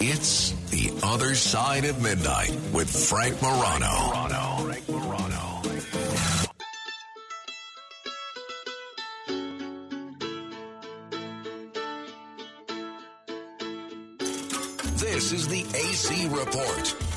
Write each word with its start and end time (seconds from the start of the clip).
It's 0.00 0.52
The 0.70 0.92
Other 1.02 1.34
Side 1.34 1.84
of 1.84 2.00
Midnight 2.00 2.56
with 2.72 2.88
Frank 2.88 3.42
Morano. 3.42 3.88
Frank 4.64 4.88
Morano. 4.88 5.62
This 14.98 15.32
is 15.32 15.48
the 15.48 15.64
AC 15.74 16.28
Report. 16.28 17.07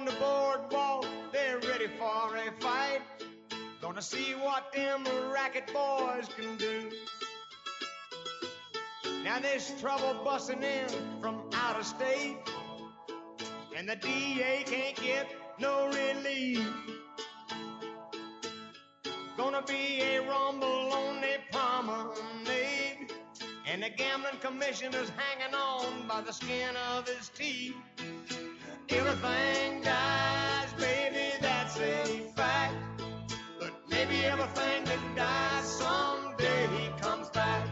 On 0.00 0.06
the 0.06 0.12
boardwalk, 0.12 1.04
they're 1.30 1.58
ready 1.58 1.86
for 1.98 2.34
a 2.34 2.50
fight. 2.58 3.02
Gonna 3.82 4.00
see 4.00 4.32
what 4.32 4.72
them 4.72 5.04
racket 5.30 5.70
boys 5.74 6.26
can 6.34 6.56
do. 6.56 6.90
Now 9.22 9.40
there's 9.40 9.70
trouble 9.78 10.24
busting 10.24 10.62
in 10.62 10.88
from 11.20 11.50
out 11.52 11.78
of 11.78 11.84
state. 11.84 12.38
And 13.76 13.86
the 13.86 13.96
DA 13.96 14.62
can't 14.64 14.96
get 14.96 15.30
no 15.58 15.88
relief. 15.88 16.66
Gonna 19.36 19.62
be 19.62 20.00
a 20.00 20.20
rumble 20.20 20.92
on 20.94 21.20
the 21.20 21.36
promenade. 21.52 23.12
And 23.66 23.82
the 23.82 23.90
gambling 23.90 24.40
commissioner's 24.40 25.10
hanging 25.10 25.54
on 25.54 26.08
by 26.08 26.22
the 26.22 26.32
skin 26.32 26.74
of 26.96 27.06
his 27.06 27.28
teeth. 27.28 27.74
Everything 28.92 29.82
dies, 29.82 30.72
baby, 30.74 31.32
that's 31.40 31.78
a 31.78 32.22
fact. 32.34 32.74
But 33.60 33.72
maybe 33.88 34.24
everything 34.24 34.84
that 34.84 34.98
dies 35.14 35.64
someday 35.64 36.92
comes 37.00 37.28
back. 37.30 37.68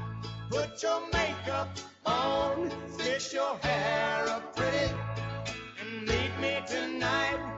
Put 0.49 0.81
your 0.81 1.01
makeup 1.13 1.77
on, 2.07 2.71
fix 2.97 3.33
your 3.33 3.57
hair 3.59 4.29
up 4.29 4.55
pretty, 4.55 4.95
and 5.81 6.07
meet 6.07 6.31
me 6.41 6.61
tonight. 6.69 7.58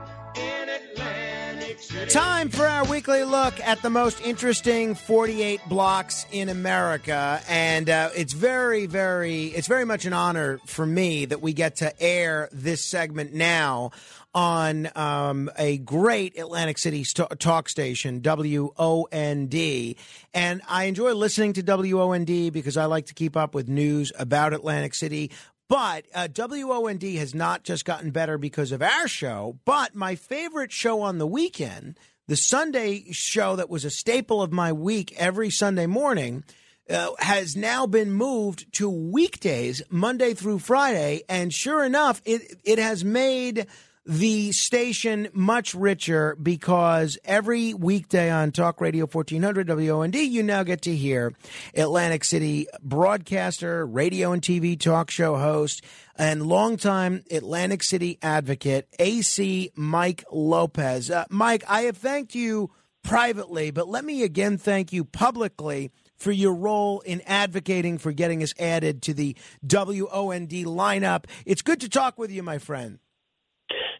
Time 2.09 2.49
for 2.49 2.65
our 2.65 2.85
weekly 2.85 3.23
look 3.23 3.59
at 3.59 3.81
the 3.81 3.89
most 3.89 4.21
interesting 4.21 4.95
48 4.95 5.61
blocks 5.69 6.25
in 6.31 6.49
America. 6.49 7.41
And 7.47 7.89
uh, 7.89 8.09
it's 8.15 8.33
very, 8.33 8.85
very, 8.85 9.45
it's 9.45 9.67
very 9.67 9.85
much 9.85 10.05
an 10.05 10.13
honor 10.13 10.59
for 10.65 10.85
me 10.85 11.25
that 11.25 11.41
we 11.41 11.53
get 11.53 11.77
to 11.77 12.01
air 12.01 12.49
this 12.51 12.83
segment 12.83 13.33
now 13.33 13.91
on 14.33 14.89
um, 14.95 15.51
a 15.57 15.77
great 15.79 16.39
Atlantic 16.39 16.77
City 16.77 17.03
st- 17.03 17.39
talk 17.39 17.67
station, 17.67 18.21
WOND. 18.21 19.95
And 20.33 20.61
I 20.69 20.85
enjoy 20.85 21.13
listening 21.13 21.53
to 21.53 21.63
WOND 21.63 22.51
because 22.53 22.77
I 22.77 22.85
like 22.85 23.07
to 23.07 23.13
keep 23.13 23.35
up 23.35 23.53
with 23.53 23.67
news 23.67 24.11
about 24.17 24.53
Atlantic 24.53 24.93
City. 24.93 25.31
But 25.71 26.05
uh, 26.13 26.27
WOND 26.27 27.17
has 27.17 27.33
not 27.33 27.63
just 27.63 27.85
gotten 27.85 28.11
better 28.11 28.37
because 28.37 28.73
of 28.73 28.81
our 28.81 29.07
show, 29.07 29.57
but 29.63 29.95
my 29.95 30.15
favorite 30.15 30.73
show 30.73 30.99
on 30.99 31.17
the 31.17 31.25
weekend, 31.25 31.97
the 32.27 32.35
Sunday 32.35 33.05
show 33.13 33.55
that 33.55 33.69
was 33.69 33.85
a 33.85 33.89
staple 33.89 34.41
of 34.41 34.51
my 34.51 34.73
week 34.73 35.13
every 35.15 35.49
Sunday 35.49 35.85
morning, 35.85 36.43
uh, 36.89 37.11
has 37.19 37.55
now 37.55 37.87
been 37.87 38.11
moved 38.11 38.65
to 38.73 38.89
weekdays, 38.89 39.81
Monday 39.89 40.33
through 40.33 40.59
Friday. 40.59 41.21
And 41.29 41.53
sure 41.53 41.85
enough, 41.85 42.21
it, 42.25 42.59
it 42.65 42.77
has 42.77 43.05
made 43.05 43.65
the 44.05 44.51
station 44.51 45.27
much 45.31 45.75
richer 45.75 46.35
because 46.41 47.19
every 47.23 47.73
weekday 47.73 48.31
on 48.31 48.51
Talk 48.51 48.81
Radio 48.81 49.05
1400 49.05 49.67
WOND, 49.67 50.15
you 50.15 50.41
now 50.41 50.63
get 50.63 50.81
to 50.83 50.95
hear 50.95 51.33
Atlantic 51.75 52.23
City 52.23 52.67
broadcaster, 52.81 53.85
radio 53.85 54.31
and 54.31 54.41
TV 54.41 54.79
talk 54.79 55.11
show 55.11 55.37
host, 55.37 55.83
and 56.15 56.47
longtime 56.47 57.23
Atlantic 57.29 57.83
City 57.83 58.17
advocate, 58.23 58.87
AC 58.97 59.71
Mike 59.75 60.23
Lopez. 60.31 61.11
Uh, 61.11 61.25
Mike, 61.29 61.63
I 61.67 61.81
have 61.81 61.97
thanked 61.97 62.33
you 62.33 62.71
privately, 63.03 63.69
but 63.69 63.87
let 63.87 64.03
me 64.03 64.23
again 64.23 64.57
thank 64.57 64.91
you 64.91 65.05
publicly 65.05 65.91
for 66.17 66.31
your 66.31 66.53
role 66.53 67.01
in 67.01 67.21
advocating 67.27 67.99
for 67.99 68.11
getting 68.11 68.41
us 68.41 68.53
added 68.59 69.03
to 69.03 69.13
the 69.13 69.35
WOND 69.65 70.65
lineup. 70.65 71.25
It's 71.45 71.61
good 71.61 71.81
to 71.81 71.89
talk 71.89 72.17
with 72.17 72.31
you, 72.31 72.41
my 72.41 72.57
friend. 72.57 72.99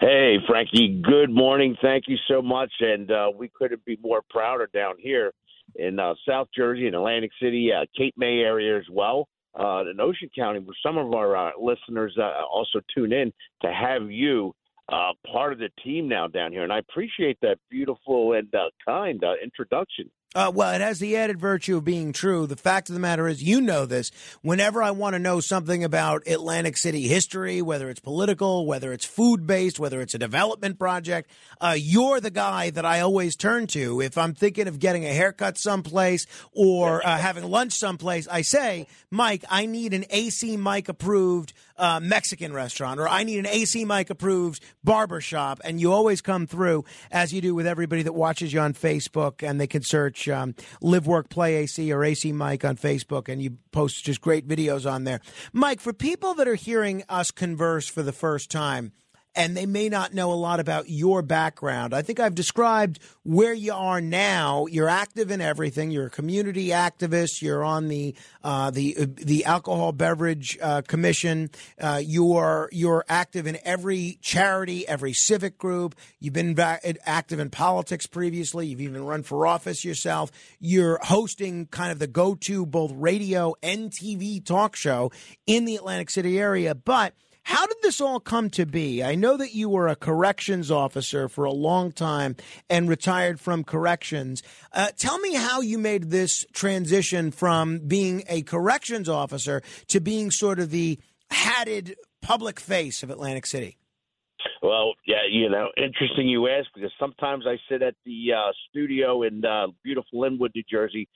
Hey, 0.02 0.38
Frankie, 0.48 1.00
good 1.08 1.30
morning. 1.30 1.78
Thank 1.80 2.06
you 2.08 2.18
so 2.28 2.42
much. 2.42 2.72
And 2.80 3.12
uh, 3.12 3.30
we 3.38 3.52
couldn't 3.54 3.86
be 3.86 4.00
more 4.02 4.24
prouder 4.32 4.68
down 4.74 4.96
here 4.98 5.32
in 5.76 6.00
uh, 6.00 6.16
South 6.28 6.48
Jersey 6.58 6.88
and 6.88 6.96
Atlantic 6.96 7.30
City, 7.40 7.70
uh, 7.72 7.86
Cape 7.96 8.16
May 8.18 8.40
area 8.40 8.80
as 8.80 8.86
well, 8.92 9.28
uh, 9.54 9.84
in 9.88 10.00
Ocean 10.00 10.32
County, 10.36 10.58
where 10.58 10.76
some 10.84 10.98
of 10.98 11.14
our 11.14 11.38
uh, 11.38 11.52
listeners 11.62 12.18
uh, 12.20 12.32
also 12.52 12.82
tune 12.96 13.14
in 13.14 13.32
to 13.62 13.72
have 13.72 14.10
you 14.10 14.56
uh, 14.92 15.12
part 15.32 15.54
of 15.54 15.60
the 15.60 15.70
team 15.84 16.10
now 16.10 16.28
down 16.28 16.52
here. 16.52 16.64
And 16.64 16.74
I 16.74 16.80
appreciate 16.80 17.38
that 17.44 17.60
beautiful 17.70 18.34
and 18.34 18.52
kind 18.84 19.24
introduction. 19.44 20.10
Uh, 20.34 20.50
well, 20.54 20.74
it 20.74 20.80
has 20.80 21.00
the 21.00 21.18
added 21.18 21.38
virtue 21.38 21.76
of 21.76 21.84
being 21.84 22.14
true. 22.14 22.48
The 22.48 22.56
fact 22.56 22.88
of 22.88 22.94
the 22.94 23.02
matter 23.02 23.28
is, 23.28 23.44
you 23.44 23.60
know 23.60 23.86
this. 23.86 24.12
Whenever 24.42 24.82
I 24.82 24.92
want 24.92 25.14
to 25.14 25.20
know 25.20 25.42
something 25.42 25.84
about 25.84 26.26
Atlantic 26.26 26.78
City 26.78 27.06
history, 27.10 27.62
whether 27.62 27.90
it's 27.90 28.00
political, 28.00 28.66
whether 28.66 28.94
it's 28.94 29.04
food 29.04 29.46
based, 29.46 29.78
whether 29.78 30.00
it's 30.00 30.14
a 30.14 30.20
development 30.20 30.80
project, 30.80 31.30
uh, 31.60 31.76
you're 31.78 32.22
the 32.22 32.32
guy 32.32 32.70
that 32.70 32.86
I 32.86 33.02
always 33.02 33.36
turn 33.36 33.68
to. 33.68 34.00
If 34.00 34.18
I'm 34.18 34.34
thinking 34.34 34.70
of 34.70 34.80
getting 34.80 35.04
a 35.04 35.14
haircut 35.14 35.58
someplace 35.58 36.26
or 36.54 37.06
uh, 37.06 37.18
having 37.18 37.44
lunch 37.44 37.74
someplace, 37.74 38.26
I 38.30 38.42
say, 38.42 38.88
Mike, 39.10 39.44
I 39.50 39.66
need 39.66 39.94
an 39.94 40.06
AC 40.10 40.56
Mike 40.56 40.88
approved 40.88 41.52
uh, 41.82 42.00
Mexican 42.00 42.54
restaurant, 42.54 43.00
or 43.00 43.10
I 43.10 43.24
need 43.24 43.40
an 43.40 43.48
AC 43.48 43.84
Mike 43.86 44.12
approved 44.12 44.64
barber 44.84 45.20
shop. 45.20 45.60
And 45.64 45.82
you 45.82 45.92
always 45.92 46.22
come 46.22 46.46
through, 46.46 46.86
as 47.12 47.34
you 47.34 47.42
do 47.42 47.56
with 47.56 47.66
everybody 47.66 48.04
that 48.04 48.14
watches 48.14 48.54
you 48.54 48.60
on 48.60 48.74
Facebook, 48.74 49.42
and 49.42 49.60
they 49.60 49.68
can 49.68 49.82
search 49.82 50.30
um, 50.30 50.54
Live 50.82 51.08
Work 51.08 51.30
Play 51.30 51.56
AC 51.56 51.92
or 51.92 52.04
AC 52.04 52.32
Mike 52.32 52.64
on 52.64 52.78
Facebook, 52.78 53.28
and 53.28 53.42
you 53.42 53.58
post 53.72 54.06
just 54.06 54.22
great 54.22 54.48
videos 54.48 54.90
on 54.90 55.04
there. 55.04 55.20
Mike, 55.52 55.82
for 55.82 55.92
people 55.92 56.36
that 56.36 56.48
are 56.48 56.56
hearing 56.56 57.04
us 57.10 57.32
converse 57.32 57.88
for 57.88 58.04
the 58.04 58.14
first 58.14 58.52
time, 58.52 58.92
and 59.36 59.56
they 59.56 59.66
may 59.66 59.88
not 59.88 60.14
know 60.14 60.32
a 60.32 60.36
lot 60.36 60.60
about 60.60 60.90
your 60.90 61.22
background. 61.22 61.94
I 61.94 62.02
think 62.02 62.20
I've 62.20 62.36
described 62.36 63.00
where 63.24 63.54
you 63.54 63.74
are 63.74 64.02
now. 64.02 64.66
You're 64.66 64.90
active 64.90 65.32
in 65.32 65.40
everything. 65.40 65.92
You're 65.92 66.08
a 66.08 66.12
community 66.12 66.68
activist. 66.68 67.42
You're 67.42 67.64
on 67.64 67.88
the 67.88 68.16
uh, 68.44 68.72
the 68.72 68.96
the 69.16 69.46
alcohol 69.46 69.94
beverage 69.94 70.58
uh, 70.62 70.82
commission. 70.82 71.50
Uh, 71.80 72.02
you're 72.04 72.70
you're 72.72 73.06
active 73.08 73.48
in 73.48 73.58
every 73.64 74.18
charity, 74.22 74.88
every 74.88 75.14
civic 75.14 75.58
group. 75.58 75.96
You've 76.20 76.34
been 76.34 76.60
active 76.60 77.40
in 77.40 77.50
politics 77.50 78.08
previously. 78.08 78.68
You've 78.68 78.82
even 78.82 79.06
run 79.06 79.24
for 79.24 79.48
office 79.48 79.86
yourself. 79.86 80.32
You're 80.60 81.00
hosting 81.04 81.68
kind 81.68 81.92
of 81.92 82.00
the 82.00 82.08
go-to 82.08 82.66
both 82.66 82.92
radio 82.94 83.56
and 83.64 83.92
TV 83.92 84.44
talk 84.44 84.76
show 84.76 85.12
in 85.48 85.66
the 85.66 85.76
Atlantic 85.76 86.10
City 86.10 86.40
area, 86.40 86.76
but 86.76 87.14
how 87.44 87.66
did 87.66 87.78
this 87.82 88.00
all 88.00 88.20
come 88.20 88.50
to 88.52 88.66
be? 88.66 89.04
I 89.04 89.16
know 89.16 89.38
that 89.38 89.54
you 89.54 89.70
were 89.70 89.88
a 89.88 89.96
corrections 89.96 90.70
officer 90.70 91.28
for 91.28 91.44
a 91.46 91.52
long 91.52 91.92
time 91.92 92.36
and 92.70 92.88
retired 92.88 93.40
from 93.40 93.64
corrections. 93.64 94.44
Uh, 94.72 94.90
tell 94.98 95.18
me 95.20 95.34
how 95.34 95.62
you 95.62 95.78
made 95.78 96.10
this 96.12 96.46
transition 96.54 97.32
from 97.32 97.80
being 97.80 98.24
a 98.28 98.44
corrections 98.44 99.10
officer 99.10 99.62
to 99.88 100.00
being 100.00 100.32
sort 100.32 100.60
of 100.60 100.70
the 100.70 101.00
hatted 101.32 101.96
public 102.22 102.60
face 102.60 103.04
of 103.04 103.10
Atlantic 103.10 103.46
City. 103.46 103.78
Well, 104.62 104.94
yeah, 105.08 105.24
you 105.30 105.50
know, 105.50 105.70
interesting 105.76 106.28
you 106.28 106.48
ask 106.48 106.68
because 106.76 106.92
sometimes 107.00 107.46
I 107.48 107.58
sit 107.70 107.82
at 107.82 107.96
the 108.06 108.34
uh, 108.38 108.52
studio 108.70 109.24
in 109.24 109.44
uh, 109.44 109.68
beautiful 109.84 110.22
Linwood, 110.22 110.52
New 110.56 110.64
Jersey, 110.70 111.08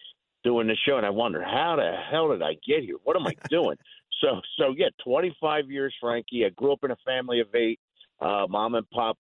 doing 0.44 0.68
the 0.68 0.76
show, 0.88 0.98
and 0.98 1.06
I 1.06 1.12
wonder 1.12 1.44
how 1.44 1.76
the 1.78 1.92
hell 2.12 2.30
did 2.30 2.42
I 2.42 2.54
get 2.68 2.84
here? 2.84 2.96
What 3.04 3.16
am 3.16 3.28
I 3.28 3.34
doing? 3.50 3.78
So, 4.22 4.42
so 4.58 4.74
yeah, 4.78 4.88
25 5.04 5.70
years, 5.70 5.94
Frankie. 6.00 6.46
I 6.46 6.50
grew 6.50 6.74
up 6.74 6.80
in 6.84 6.92
a 6.92 6.98
family 7.06 7.40
of 7.40 7.48
eight, 7.56 7.80
uh, 8.22 8.46
mom 8.50 8.76
and 8.76 8.90
pop, 8.90 9.18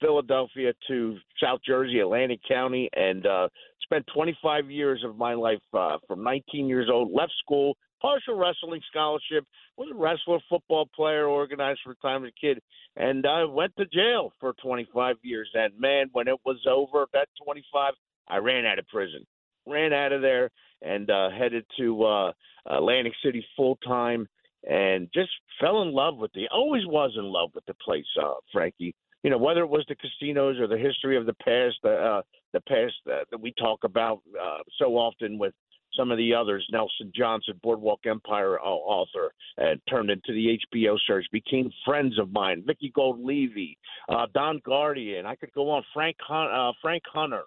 Philadelphia 0.00 0.72
to 0.88 1.16
South 1.42 1.60
Jersey, 1.66 2.00
Atlantic 2.00 2.40
County, 2.46 2.90
and 2.92 3.26
uh, 3.26 3.48
spent 3.82 4.04
25 4.14 4.70
years 4.70 5.02
of 5.04 5.16
my 5.16 5.34
life 5.34 5.60
uh, 5.72 5.98
from 6.06 6.22
19 6.24 6.66
years 6.66 6.88
old. 6.92 7.12
Left 7.12 7.32
school, 7.42 7.76
partial 8.00 8.36
wrestling 8.36 8.80
scholarship, 8.90 9.44
was 9.76 9.88
a 9.92 9.94
wrestler, 9.96 10.38
football 10.48 10.88
player, 10.94 11.26
organized 11.26 11.80
for 11.84 11.94
time 12.02 12.24
as 12.24 12.30
a 12.36 12.40
kid, 12.40 12.60
and 12.96 13.24
I 13.26 13.44
went 13.44 13.72
to 13.78 13.86
jail 13.86 14.32
for 14.40 14.54
25 14.62 15.16
years. 15.22 15.48
And 15.54 15.72
man, 15.78 16.06
when 16.12 16.28
it 16.28 16.38
was 16.44 16.58
over, 16.68 17.06
that 17.12 17.28
25, 17.44 17.94
I 18.28 18.36
ran 18.38 18.66
out 18.66 18.78
of 18.78 18.86
prison. 18.88 19.24
Ran 19.66 19.92
out 19.92 20.12
of 20.12 20.22
there 20.22 20.50
and 20.82 21.10
uh, 21.10 21.30
headed 21.30 21.64
to 21.78 22.04
uh, 22.04 22.32
Atlantic 22.66 23.12
City 23.24 23.44
full 23.56 23.76
time, 23.76 24.26
and 24.68 25.08
just 25.12 25.30
fell 25.60 25.82
in 25.82 25.92
love 25.92 26.16
with 26.16 26.32
the. 26.32 26.48
Always 26.52 26.86
was 26.86 27.12
in 27.16 27.24
love 27.24 27.50
with 27.54 27.64
the 27.66 27.74
place, 27.74 28.06
uh, 28.22 28.34
Frankie. 28.52 28.94
You 29.22 29.30
know, 29.30 29.38
whether 29.38 29.60
it 29.60 29.68
was 29.68 29.84
the 29.88 29.94
casinos 29.94 30.58
or 30.58 30.66
the 30.66 30.78
history 30.78 31.16
of 31.16 31.26
the 31.26 31.34
past, 31.34 31.76
uh, 31.84 32.22
the 32.52 32.60
past 32.68 32.94
uh, 33.06 33.24
that 33.30 33.40
we 33.40 33.52
talk 33.52 33.84
about 33.84 34.20
uh, 34.40 34.58
so 34.78 34.96
often 34.96 35.38
with 35.38 35.54
some 35.96 36.10
of 36.10 36.18
the 36.18 36.34
others, 36.34 36.66
Nelson 36.72 37.12
Johnson, 37.14 37.60
Boardwalk 37.62 38.00
Empire 38.06 38.58
uh, 38.58 38.64
author, 38.64 39.32
and 39.58 39.80
turned 39.88 40.10
into 40.10 40.32
the 40.32 40.58
HBO 40.74 40.96
search, 41.06 41.26
became 41.32 41.70
friends 41.84 42.18
of 42.18 42.32
mine. 42.32 42.64
Vicki 42.66 42.90
Gold 42.94 43.22
Levi, 43.22 43.74
uh, 44.08 44.26
Don 44.34 44.60
Guardian. 44.64 45.26
I 45.26 45.34
could 45.34 45.52
go 45.52 45.70
on. 45.70 45.84
Frank 45.92 46.16
Hun- 46.20 46.50
uh, 46.50 46.72
Frank 46.80 47.02
Hunter 47.12 47.42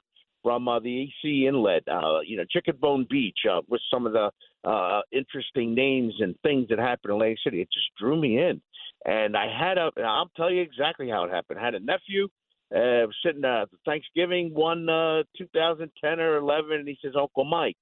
from 0.45 0.67
uh, 0.67 0.79
the 0.79 1.01
AC 1.01 1.47
Inlet, 1.47 1.87
uh, 1.87 2.19
you 2.23 2.37
know, 2.37 2.43
Chicken 2.47 2.75
Bone 2.79 3.07
Beach, 3.09 3.39
uh, 3.51 3.61
with 3.67 3.81
some 3.91 4.05
of 4.05 4.13
the 4.13 4.29
uh, 4.63 5.01
interesting 5.11 5.73
names 5.73 6.13
and 6.19 6.35
things 6.43 6.67
that 6.69 6.77
happened 6.77 7.05
in 7.05 7.15
Atlantic 7.15 7.39
City. 7.43 7.61
It 7.61 7.69
just 7.73 7.87
drew 7.97 8.15
me 8.15 8.37
in, 8.37 8.61
and 9.05 9.35
I 9.35 9.47
had 9.47 9.79
a. 9.79 9.89
I'll 10.05 10.29
tell 10.37 10.51
you 10.51 10.61
exactly 10.61 11.09
how 11.09 11.23
it 11.23 11.31
happened. 11.31 11.57
I 11.59 11.65
had 11.65 11.73
a 11.73 11.79
nephew. 11.79 12.27
Uh, 12.75 13.07
sitting 13.23 13.45
at 13.45 13.69
Thanksgiving 13.85 14.53
one 14.53 14.87
uh, 14.89 15.23
2010 15.37 16.19
or 16.19 16.37
11, 16.37 16.71
and 16.73 16.87
he 16.87 16.97
says, 17.01 17.13
Uncle 17.17 17.45
Mike, 17.45 17.77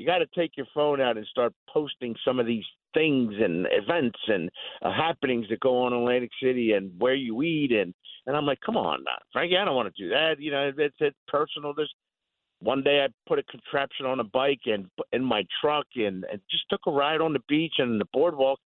you 0.00 0.06
got 0.06 0.18
to 0.18 0.26
take 0.34 0.56
your 0.56 0.66
phone 0.74 1.00
out 1.00 1.18
and 1.18 1.26
start 1.26 1.52
posting 1.72 2.14
some 2.24 2.40
of 2.40 2.46
these 2.46 2.64
things 2.94 3.34
and 3.38 3.66
events 3.70 4.18
and 4.26 4.50
uh, 4.82 4.92
happenings 4.92 5.46
that 5.50 5.60
go 5.60 5.82
on 5.82 5.92
in 5.92 6.00
Atlantic 6.00 6.30
City 6.42 6.72
and 6.72 6.90
where 6.98 7.14
you 7.14 7.42
eat 7.42 7.70
and 7.72 7.94
and 8.26 8.36
I'm 8.36 8.46
like, 8.46 8.60
come 8.64 8.76
on, 8.76 9.00
uh, 9.06 9.18
Frankie, 9.32 9.56
I 9.56 9.64
don't 9.64 9.74
want 9.74 9.94
to 9.94 10.02
do 10.02 10.10
that. 10.10 10.36
You 10.38 10.50
know, 10.50 10.72
it's 10.76 10.96
it's 10.98 11.16
personal. 11.28 11.74
This 11.74 11.88
one 12.60 12.82
day 12.82 13.04
I 13.04 13.08
put 13.28 13.38
a 13.38 13.42
contraption 13.44 14.06
on 14.06 14.20
a 14.20 14.24
bike 14.24 14.60
and 14.66 14.86
in 15.12 15.24
my 15.24 15.44
truck 15.60 15.86
and, 15.96 16.24
and 16.30 16.40
just 16.50 16.64
took 16.70 16.80
a 16.86 16.90
ride 16.90 17.20
on 17.20 17.32
the 17.32 17.42
beach 17.48 17.74
and 17.78 18.00
the 18.00 18.06
boardwalk 18.12 18.58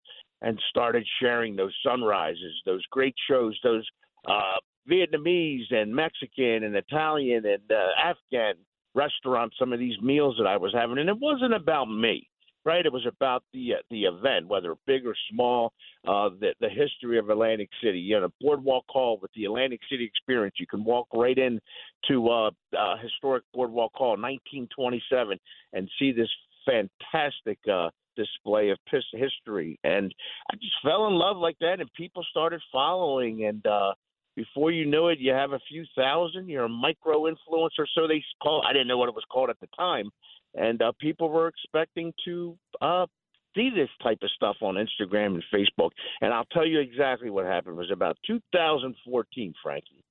and 0.42 0.60
started 0.68 1.06
sharing 1.20 1.56
those 1.56 1.74
sunrises, 1.84 2.60
those 2.66 2.84
great 2.90 3.14
shows, 3.28 3.58
those 3.62 3.86
uh, 4.28 4.56
Vietnamese 4.90 5.72
and 5.72 5.94
Mexican 5.94 6.64
and 6.64 6.74
Italian 6.76 7.46
and 7.46 7.62
uh, 7.70 8.10
Afghan 8.10 8.54
restaurants, 8.94 9.56
some 9.58 9.72
of 9.72 9.78
these 9.78 10.00
meals 10.00 10.36
that 10.38 10.46
I 10.46 10.56
was 10.56 10.72
having, 10.74 10.98
and 10.98 11.08
it 11.08 11.18
wasn't 11.18 11.54
about 11.54 11.86
me 11.86 12.28
right? 12.64 12.86
It 12.86 12.92
was 12.92 13.06
about 13.06 13.42
the 13.52 13.74
uh, 13.74 13.82
the 13.90 14.04
event, 14.04 14.48
whether 14.48 14.74
big 14.86 15.06
or 15.06 15.14
small, 15.30 15.72
uh, 16.06 16.30
the 16.40 16.54
the 16.60 16.68
history 16.68 17.18
of 17.18 17.30
Atlantic 17.30 17.68
City. 17.82 17.98
You 17.98 18.20
know, 18.20 18.28
boardwalk 18.40 18.84
hall 18.88 19.18
with 19.20 19.30
the 19.34 19.44
Atlantic 19.44 19.80
City 19.90 20.04
experience. 20.04 20.56
You 20.58 20.66
can 20.66 20.84
walk 20.84 21.08
right 21.12 21.36
in 21.36 21.60
to 22.08 22.28
uh, 22.28 22.50
uh, 22.76 22.96
historic 23.02 23.44
boardwalk 23.52 23.92
hall, 23.94 24.16
1927, 24.16 25.38
and 25.72 25.90
see 25.98 26.12
this 26.12 26.30
fantastic. 26.66 27.58
Uh, 27.70 27.90
display 28.16 28.70
of 28.70 28.78
piss 28.88 29.02
history 29.12 29.76
and 29.82 30.14
i 30.48 30.54
just 30.54 30.76
fell 30.84 31.08
in 31.08 31.14
love 31.14 31.36
like 31.36 31.56
that 31.58 31.80
and 31.80 31.92
people 31.94 32.24
started 32.30 32.60
following 32.70 33.46
and 33.46 33.66
uh 33.66 33.92
before 34.36 34.70
you 34.70 34.86
knew 34.86 35.08
it, 35.08 35.18
you 35.18 35.32
have 35.32 35.52
a 35.52 35.60
few 35.68 35.84
thousand. 35.96 36.48
You're 36.48 36.64
a 36.64 36.68
micro 36.68 37.24
influencer, 37.24 37.86
so 37.94 38.06
they 38.08 38.22
call. 38.42 38.64
I 38.68 38.72
didn't 38.72 38.88
know 38.88 38.98
what 38.98 39.08
it 39.08 39.14
was 39.14 39.24
called 39.30 39.50
at 39.50 39.60
the 39.60 39.68
time, 39.76 40.10
and 40.54 40.80
uh, 40.82 40.92
people 41.00 41.28
were 41.28 41.48
expecting 41.48 42.12
to 42.24 42.56
uh, 42.80 43.06
see 43.54 43.70
this 43.74 43.90
type 44.02 44.18
of 44.22 44.30
stuff 44.30 44.56
on 44.60 44.74
Instagram 44.74 45.34
and 45.34 45.44
Facebook. 45.54 45.90
And 46.20 46.32
I'll 46.32 46.46
tell 46.46 46.66
you 46.66 46.80
exactly 46.80 47.30
what 47.30 47.46
happened. 47.46 47.76
It 47.76 47.80
was 47.80 47.90
about 47.92 48.16
2014, 48.26 49.54
Frankie. 49.62 50.04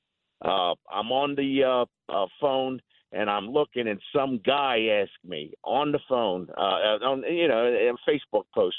Uh, 0.44 0.76
I'm 0.92 1.12
on 1.12 1.36
the 1.36 1.64
uh, 1.64 2.14
uh, 2.14 2.28
phone 2.42 2.82
and 3.14 3.30
I'm 3.30 3.48
looking, 3.48 3.88
and 3.88 4.00
some 4.14 4.42
guy 4.44 5.02
asked 5.02 5.24
me 5.24 5.54
on 5.64 5.92
the 5.92 6.00
phone, 6.10 6.48
uh, 6.58 6.98
on 7.06 7.24
you 7.32 7.48
know, 7.48 7.64
a 7.64 8.10
Facebook 8.10 8.46
post, 8.54 8.78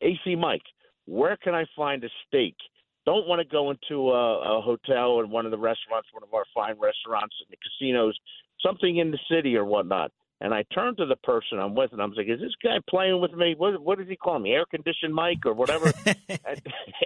AC 0.00 0.36
Mike, 0.36 0.62
where 1.06 1.36
can 1.36 1.54
I 1.54 1.66
find 1.76 2.02
a 2.02 2.08
steak? 2.26 2.56
Don't 3.06 3.26
want 3.26 3.40
to 3.40 3.44
go 3.46 3.70
into 3.70 4.10
a, 4.10 4.58
a 4.58 4.60
hotel 4.60 5.10
or 5.10 5.26
one 5.26 5.44
of 5.44 5.50
the 5.50 5.58
restaurants, 5.58 6.08
one 6.12 6.22
of 6.22 6.32
our 6.32 6.44
fine 6.54 6.78
restaurants 6.78 7.34
in 7.40 7.46
the 7.50 7.56
casinos, 7.56 8.18
something 8.64 8.96
in 8.96 9.10
the 9.10 9.18
city 9.30 9.56
or 9.56 9.64
whatnot. 9.64 10.10
And 10.40 10.52
I 10.52 10.64
turned 10.74 10.96
to 10.98 11.06
the 11.06 11.16
person 11.16 11.58
I'm 11.58 11.74
with, 11.74 11.92
and 11.92 12.02
I'm 12.02 12.12
like, 12.12 12.28
"Is 12.28 12.40
this 12.40 12.54
guy 12.62 12.78
playing 12.88 13.20
with 13.20 13.32
me? 13.32 13.54
What, 13.56 13.80
what 13.80 13.98
does 13.98 14.08
he 14.08 14.16
call 14.16 14.38
me? 14.38 14.52
Air 14.52 14.66
conditioned 14.66 15.14
Mike 15.14 15.46
or 15.46 15.54
whatever?" 15.54 15.92
and, 16.06 16.18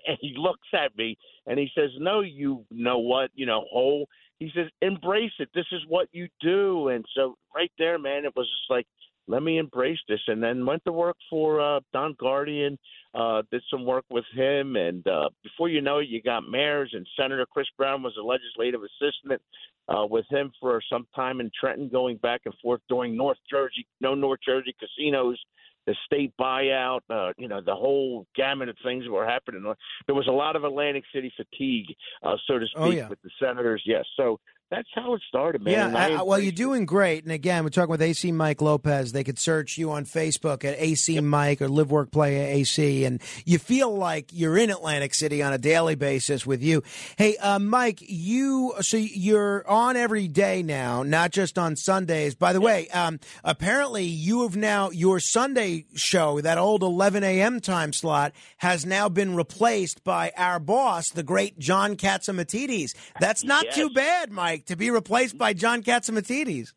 and 0.08 0.18
he 0.20 0.34
looks 0.36 0.66
at 0.72 0.96
me 0.96 1.16
and 1.46 1.58
he 1.58 1.70
says, 1.74 1.90
"No, 1.98 2.20
you 2.20 2.64
know 2.70 2.98
what? 2.98 3.30
You 3.34 3.46
know, 3.46 3.64
whole." 3.70 4.08
He 4.38 4.50
says, 4.54 4.66
"Embrace 4.80 5.32
it. 5.38 5.50
This 5.54 5.66
is 5.72 5.82
what 5.88 6.08
you 6.12 6.28
do." 6.40 6.88
And 6.88 7.04
so, 7.14 7.36
right 7.54 7.70
there, 7.78 7.98
man, 7.98 8.24
it 8.24 8.34
was 8.34 8.46
just 8.46 8.70
like, 8.70 8.86
"Let 9.28 9.42
me 9.42 9.58
embrace 9.58 9.98
this." 10.08 10.20
And 10.26 10.42
then 10.42 10.66
went 10.66 10.84
to 10.86 10.92
work 10.92 11.16
for 11.30 11.60
uh, 11.60 11.80
Don 11.92 12.16
Guardian. 12.18 12.78
Uh, 13.14 13.42
did 13.50 13.62
some 13.70 13.84
work 13.84 14.04
with 14.10 14.24
him, 14.34 14.76
and 14.76 15.06
uh, 15.06 15.28
before 15.42 15.68
you 15.68 15.80
know 15.80 15.98
it, 15.98 16.08
you 16.08 16.20
got 16.22 16.48
mayors 16.48 16.90
and 16.92 17.06
Senator 17.18 17.46
Chris 17.50 17.66
Brown 17.76 18.02
was 18.02 18.14
a 18.20 18.22
legislative 18.22 18.80
assistant 18.82 19.40
uh, 19.88 20.06
with 20.06 20.26
him 20.30 20.52
for 20.60 20.80
some 20.90 21.06
time 21.14 21.40
in 21.40 21.50
Trenton, 21.58 21.88
going 21.88 22.16
back 22.18 22.42
and 22.44 22.54
forth 22.62 22.80
during 22.88 23.16
North 23.16 23.38
Jersey, 23.50 23.86
no 24.00 24.14
North 24.14 24.40
Jersey 24.44 24.74
casinos, 24.78 25.38
the 25.86 25.96
state 26.04 26.32
buyout, 26.38 27.00
uh, 27.08 27.32
you 27.38 27.48
know, 27.48 27.62
the 27.64 27.74
whole 27.74 28.26
gamut 28.36 28.68
of 28.68 28.76
things 28.84 29.04
that 29.04 29.10
were 29.10 29.26
happening. 29.26 29.62
There 30.06 30.14
was 30.14 30.26
a 30.26 30.32
lot 30.32 30.54
of 30.54 30.64
Atlantic 30.64 31.04
City 31.14 31.32
fatigue, 31.34 31.86
uh, 32.22 32.36
so 32.46 32.58
to 32.58 32.66
speak, 32.66 32.78
oh, 32.78 32.90
yeah. 32.90 33.08
with 33.08 33.20
the 33.22 33.30
senators. 33.40 33.82
Yes, 33.86 34.04
so 34.16 34.38
that's 34.70 34.88
how 34.94 35.14
it 35.14 35.22
started, 35.26 35.62
man. 35.62 35.92
Yeah, 35.92 36.18
I, 36.20 36.22
well, 36.22 36.38
you're 36.38 36.52
doing 36.52 36.84
great. 36.84 37.22
And 37.22 37.32
again, 37.32 37.64
we're 37.64 37.70
talking 37.70 37.90
with 37.90 38.02
AC 38.02 38.32
Mike 38.32 38.60
Lopez. 38.60 39.12
They 39.12 39.24
could 39.24 39.38
search 39.38 39.78
you 39.78 39.92
on 39.92 40.04
Facebook 40.04 40.62
at 40.62 40.78
AC 40.78 41.14
yep. 41.14 41.24
Mike 41.24 41.62
or 41.62 41.68
Live 41.68 41.90
Work 41.90 42.10
Play 42.10 42.52
AC, 42.52 43.04
and 43.06 43.22
you 43.46 43.58
feel 43.58 43.94
like 43.94 44.30
you're 44.30 44.58
in 44.58 44.68
Atlantic 44.68 45.14
City 45.14 45.42
on 45.42 45.54
a 45.54 45.58
daily 45.58 45.94
basis 45.94 46.44
with 46.44 46.62
you. 46.62 46.82
Hey, 47.16 47.38
uh, 47.38 47.58
Mike, 47.58 48.00
you 48.02 48.74
so 48.80 48.98
you're 48.98 49.66
on 49.66 49.96
every 49.96 50.28
day 50.28 50.62
now, 50.62 51.02
not 51.02 51.30
just 51.30 51.58
on 51.58 51.74
Sundays. 51.74 52.34
By 52.34 52.52
the 52.52 52.60
way, 52.60 52.88
um, 52.88 53.20
apparently 53.44 54.04
you 54.04 54.42
have 54.42 54.56
now 54.56 54.90
your 54.90 55.18
Sunday 55.18 55.86
show, 55.94 56.42
that 56.42 56.58
old 56.58 56.82
11 56.82 57.24
a.m. 57.24 57.60
time 57.60 57.94
slot, 57.94 58.32
has 58.58 58.84
now 58.84 59.08
been 59.08 59.34
replaced 59.34 60.04
by 60.04 60.30
our 60.36 60.58
boss, 60.60 61.08
the 61.08 61.22
great 61.22 61.58
John 61.58 61.96
Catsimatidis. 61.96 62.94
That's 63.18 63.44
not 63.44 63.64
yes. 63.64 63.74
too 63.74 63.88
bad, 63.90 64.30
Mike 64.30 64.57
like 64.58 64.66
to 64.66 64.76
be 64.76 64.90
replaced 64.90 65.38
by 65.38 65.52
John 65.52 65.82
Catsimatidis? 65.82 66.72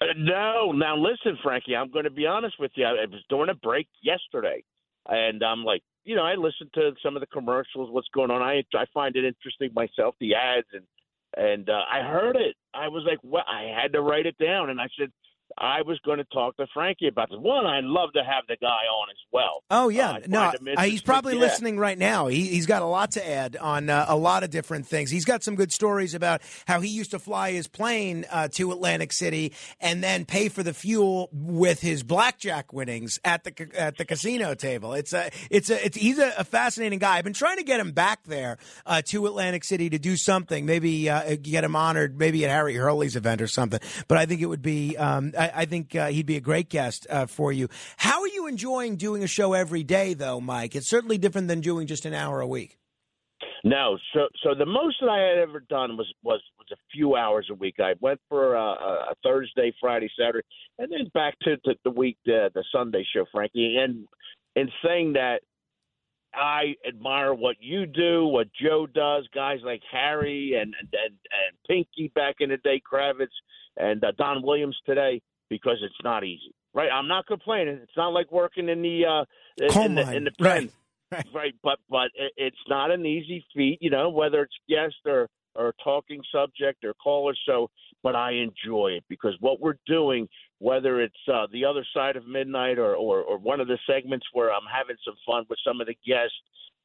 Uh, 0.00 0.06
no. 0.16 0.72
Now 0.72 0.96
listen, 0.96 1.38
Frankie. 1.42 1.76
I'm 1.76 1.90
going 1.90 2.04
to 2.04 2.10
be 2.10 2.26
honest 2.26 2.56
with 2.58 2.72
you. 2.74 2.84
I 2.84 2.92
was 2.92 3.22
doing 3.28 3.48
a 3.50 3.54
break 3.54 3.88
yesterday, 4.02 4.64
and 5.06 5.42
I'm 5.42 5.64
like, 5.64 5.82
you 6.04 6.16
know, 6.16 6.22
I 6.22 6.34
listened 6.34 6.70
to 6.74 6.92
some 7.02 7.16
of 7.16 7.20
the 7.20 7.26
commercials. 7.26 7.90
What's 7.90 8.08
going 8.14 8.30
on? 8.30 8.42
I 8.42 8.62
I 8.74 8.86
find 8.94 9.14
it 9.16 9.24
interesting 9.24 9.70
myself, 9.74 10.14
the 10.20 10.34
ads, 10.34 10.66
and 10.72 10.84
and 11.36 11.68
uh, 11.68 11.80
I 11.92 12.02
heard 12.02 12.36
it. 12.36 12.56
I 12.72 12.88
was 12.88 13.04
like, 13.06 13.18
well, 13.22 13.44
I 13.46 13.70
had 13.80 13.92
to 13.92 14.00
write 14.00 14.26
it 14.26 14.38
down, 14.38 14.70
and 14.70 14.80
I 14.80 14.88
said, 14.98 15.10
I 15.56 15.82
was 15.82 15.98
going 16.04 16.18
to 16.18 16.24
talk 16.24 16.56
to 16.56 16.66
Frankie 16.74 17.08
about 17.08 17.30
this. 17.30 17.38
One, 17.38 17.66
I'd 17.66 17.84
love 17.84 18.12
to 18.14 18.22
have 18.22 18.44
the 18.48 18.56
guy 18.60 18.66
on 18.66 19.08
as 19.10 19.16
well. 19.32 19.62
Oh 19.70 19.88
yeah, 19.88 20.10
uh, 20.10 20.20
no, 20.26 20.52
uh, 20.76 20.82
he's 20.82 21.02
probably 21.02 21.34
yeah. 21.34 21.40
listening 21.40 21.78
right 21.78 21.96
now. 21.96 22.26
He, 22.26 22.56
has 22.56 22.66
got 22.66 22.82
a 22.82 22.86
lot 22.86 23.12
to 23.12 23.26
add 23.26 23.56
on 23.56 23.88
uh, 23.88 24.06
a 24.08 24.16
lot 24.16 24.42
of 24.42 24.50
different 24.50 24.86
things. 24.86 25.10
He's 25.10 25.24
got 25.24 25.42
some 25.42 25.54
good 25.54 25.72
stories 25.72 26.14
about 26.14 26.42
how 26.66 26.80
he 26.80 26.88
used 26.88 27.12
to 27.12 27.18
fly 27.18 27.52
his 27.52 27.66
plane 27.66 28.26
uh, 28.30 28.48
to 28.52 28.72
Atlantic 28.72 29.12
City 29.12 29.52
and 29.80 30.02
then 30.02 30.24
pay 30.24 30.48
for 30.48 30.62
the 30.62 30.74
fuel 30.74 31.28
with 31.32 31.80
his 31.80 32.02
blackjack 32.02 32.72
winnings 32.72 33.18
at 33.24 33.44
the 33.44 33.68
at 33.74 33.96
the 33.96 34.04
casino 34.04 34.54
table. 34.54 34.94
It's 34.94 35.12
a 35.12 35.30
it's 35.50 35.70
a 35.70 35.84
it's 35.84 35.96
he's 35.96 36.18
a, 36.18 36.32
a 36.38 36.44
fascinating 36.44 36.98
guy. 36.98 37.18
I've 37.18 37.24
been 37.24 37.32
trying 37.32 37.56
to 37.56 37.64
get 37.64 37.80
him 37.80 37.92
back 37.92 38.24
there 38.24 38.58
uh, 38.86 39.02
to 39.06 39.26
Atlantic 39.26 39.64
City 39.64 39.90
to 39.90 39.98
do 39.98 40.16
something. 40.16 40.66
Maybe 40.66 41.08
uh, 41.08 41.36
get 41.40 41.64
him 41.64 41.74
honored, 41.74 42.18
maybe 42.18 42.44
at 42.44 42.50
Harry 42.50 42.74
Hurley's 42.74 43.16
event 43.16 43.40
or 43.40 43.48
something. 43.48 43.80
But 44.08 44.18
I 44.18 44.26
think 44.26 44.40
it 44.40 44.46
would 44.46 44.62
be. 44.62 44.96
Um, 44.96 45.32
I, 45.38 45.52
I 45.54 45.64
think 45.64 45.94
uh, 45.94 46.08
he'd 46.08 46.26
be 46.26 46.36
a 46.36 46.40
great 46.40 46.68
guest 46.68 47.06
uh, 47.08 47.26
for 47.26 47.52
you. 47.52 47.68
How 47.96 48.20
are 48.20 48.28
you 48.28 48.46
enjoying 48.46 48.96
doing 48.96 49.22
a 49.22 49.26
show 49.28 49.52
every 49.52 49.84
day, 49.84 50.14
though, 50.14 50.40
Mike? 50.40 50.74
It's 50.74 50.88
certainly 50.88 51.18
different 51.18 51.48
than 51.48 51.60
doing 51.60 51.86
just 51.86 52.04
an 52.04 52.14
hour 52.14 52.40
a 52.40 52.46
week. 52.46 52.78
No, 53.64 53.98
so 54.14 54.28
so 54.42 54.54
the 54.54 54.66
most 54.66 54.96
that 55.00 55.08
I 55.08 55.18
had 55.18 55.38
ever 55.38 55.60
done 55.68 55.96
was 55.96 56.12
was 56.22 56.40
was 56.58 56.68
a 56.72 56.76
few 56.92 57.16
hours 57.16 57.48
a 57.50 57.54
week. 57.54 57.76
I 57.80 57.94
went 58.00 58.20
for 58.28 58.54
a, 58.54 58.60
a 58.60 59.14
Thursday, 59.24 59.72
Friday, 59.80 60.08
Saturday, 60.18 60.46
and 60.78 60.90
then 60.90 61.10
back 61.12 61.38
to, 61.42 61.56
to 61.58 61.74
the 61.84 61.90
week 61.90 62.16
the 62.24 62.50
the 62.54 62.64
Sunday 62.72 63.04
show, 63.14 63.24
Frankie. 63.32 63.76
And 63.76 64.06
in 64.54 64.68
saying 64.84 65.14
that, 65.14 65.40
I 66.38 66.74
admire 66.86 67.34
what 67.34 67.56
you 67.60 67.86
do, 67.86 68.26
what 68.26 68.48
Joe 68.60 68.86
does, 68.86 69.26
guys 69.34 69.58
like 69.64 69.82
Harry 69.90 70.54
and 70.60 70.74
and 70.78 70.88
and, 70.92 71.14
and 71.14 71.58
Pinky 71.66 72.12
back 72.14 72.36
in 72.40 72.50
the 72.50 72.56
day, 72.58 72.80
Kravitz 72.90 73.26
and 73.76 74.02
uh, 74.04 74.12
Don 74.16 74.42
Williams 74.42 74.76
today 74.86 75.20
because 75.48 75.78
it's 75.82 75.94
not 76.04 76.24
easy, 76.24 76.54
right? 76.74 76.90
I'm 76.92 77.08
not 77.08 77.26
complaining. 77.26 77.78
It's 77.82 77.96
not 77.96 78.08
like 78.08 78.30
working 78.30 78.68
in 78.68 78.82
the 78.82 79.04
uh, 79.06 79.80
in, 79.80 79.94
the, 79.94 80.12
in 80.12 80.24
the 80.24 80.30
pen, 80.32 80.46
right. 80.46 80.70
right? 81.12 81.26
right? 81.34 81.54
But 81.62 81.78
but 81.88 82.10
it's 82.36 82.56
not 82.68 82.90
an 82.90 83.06
easy 83.06 83.44
feat, 83.54 83.78
you 83.80 83.90
know, 83.90 84.10
whether 84.10 84.42
it's 84.42 84.54
guest 84.68 84.96
or 85.06 85.28
or 85.54 85.74
talking 85.82 86.22
subject 86.32 86.84
or 86.84 86.94
caller. 87.02 87.34
So, 87.46 87.70
but 88.02 88.14
I 88.14 88.32
enjoy 88.32 88.92
it 88.92 89.04
because 89.08 89.34
what 89.40 89.60
we're 89.60 89.78
doing 89.86 90.28
whether 90.58 91.00
it's 91.00 91.14
uh, 91.32 91.46
the 91.52 91.64
other 91.64 91.84
side 91.94 92.16
of 92.16 92.26
midnight 92.26 92.78
or, 92.78 92.94
or 92.94 93.22
or 93.22 93.38
one 93.38 93.60
of 93.60 93.68
the 93.68 93.78
segments 93.86 94.26
where 94.32 94.52
I'm 94.52 94.66
having 94.72 94.96
some 95.04 95.14
fun 95.26 95.44
with 95.48 95.58
some 95.64 95.80
of 95.80 95.86
the 95.86 95.96
guests 96.06 96.34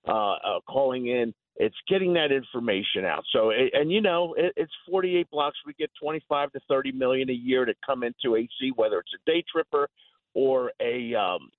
uh, 0.08 0.34
uh, 0.34 0.60
calling 0.68 1.08
in. 1.08 1.34
It's 1.56 1.76
getting 1.88 2.14
that 2.14 2.32
information 2.32 3.06
out. 3.06 3.24
So, 3.32 3.52
and 3.52 3.92
you 3.92 4.02
know, 4.02 4.34
it, 4.36 4.54
it's 4.56 4.72
48 4.90 5.30
blocks. 5.30 5.58
We 5.68 5.74
get 5.74 5.92
25 6.02 6.52
to 6.54 6.60
30 6.68 6.94
million 6.94 7.30
a 7.30 7.34
year 7.34 7.64
to 7.66 7.76
come 7.86 8.02
into 8.02 8.36
AC, 8.36 8.72
whether 8.76 9.00
it's 9.00 9.12
a 9.14 9.32
day 9.32 9.44
tripper 9.52 9.88
or 10.34 10.72
a 10.82 11.14
um, 11.14 11.50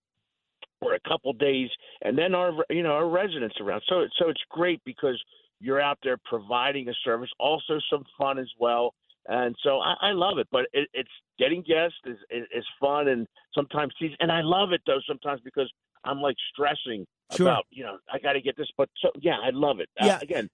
or 0.80 0.94
a 0.94 1.00
couple 1.08 1.32
days, 1.32 1.70
and 2.02 2.18
then 2.18 2.34
our 2.34 2.52
you 2.70 2.82
know 2.82 2.92
our 2.92 3.08
residents 3.08 3.56
around. 3.60 3.82
So 3.88 4.06
so 4.18 4.28
it's 4.28 4.42
great 4.50 4.82
because 4.84 5.20
you're 5.60 5.80
out 5.80 5.98
there 6.02 6.18
providing 6.28 6.88
a 6.88 6.94
service, 7.04 7.30
also 7.38 7.78
some 7.90 8.04
fun 8.18 8.38
as 8.38 8.50
well. 8.58 8.94
And 9.26 9.54
so 9.62 9.78
I, 9.78 9.94
I 10.00 10.12
love 10.12 10.38
it, 10.38 10.48
but 10.52 10.66
it, 10.72 10.88
it's 10.92 11.10
getting 11.38 11.62
guests 11.62 11.96
is, 12.04 12.16
is 12.30 12.46
is 12.54 12.64
fun 12.80 13.08
and 13.08 13.26
sometimes 13.54 13.92
and 14.20 14.30
I 14.30 14.42
love 14.42 14.72
it 14.72 14.82
though 14.86 15.00
sometimes 15.06 15.40
because 15.44 15.70
I'm 16.04 16.20
like 16.20 16.36
stressing 16.52 17.06
Sure. 17.34 17.48
about 17.48 17.64
you 17.70 17.84
know 17.84 17.96
I 18.12 18.18
got 18.18 18.34
to 18.34 18.40
get 18.40 18.56
this, 18.56 18.68
but 18.76 18.88
so 19.00 19.10
yeah, 19.20 19.38
I 19.42 19.50
love 19.50 19.80
it. 19.80 19.88
Yeah. 19.98 20.16
Uh, 20.16 20.18
again, 20.20 20.50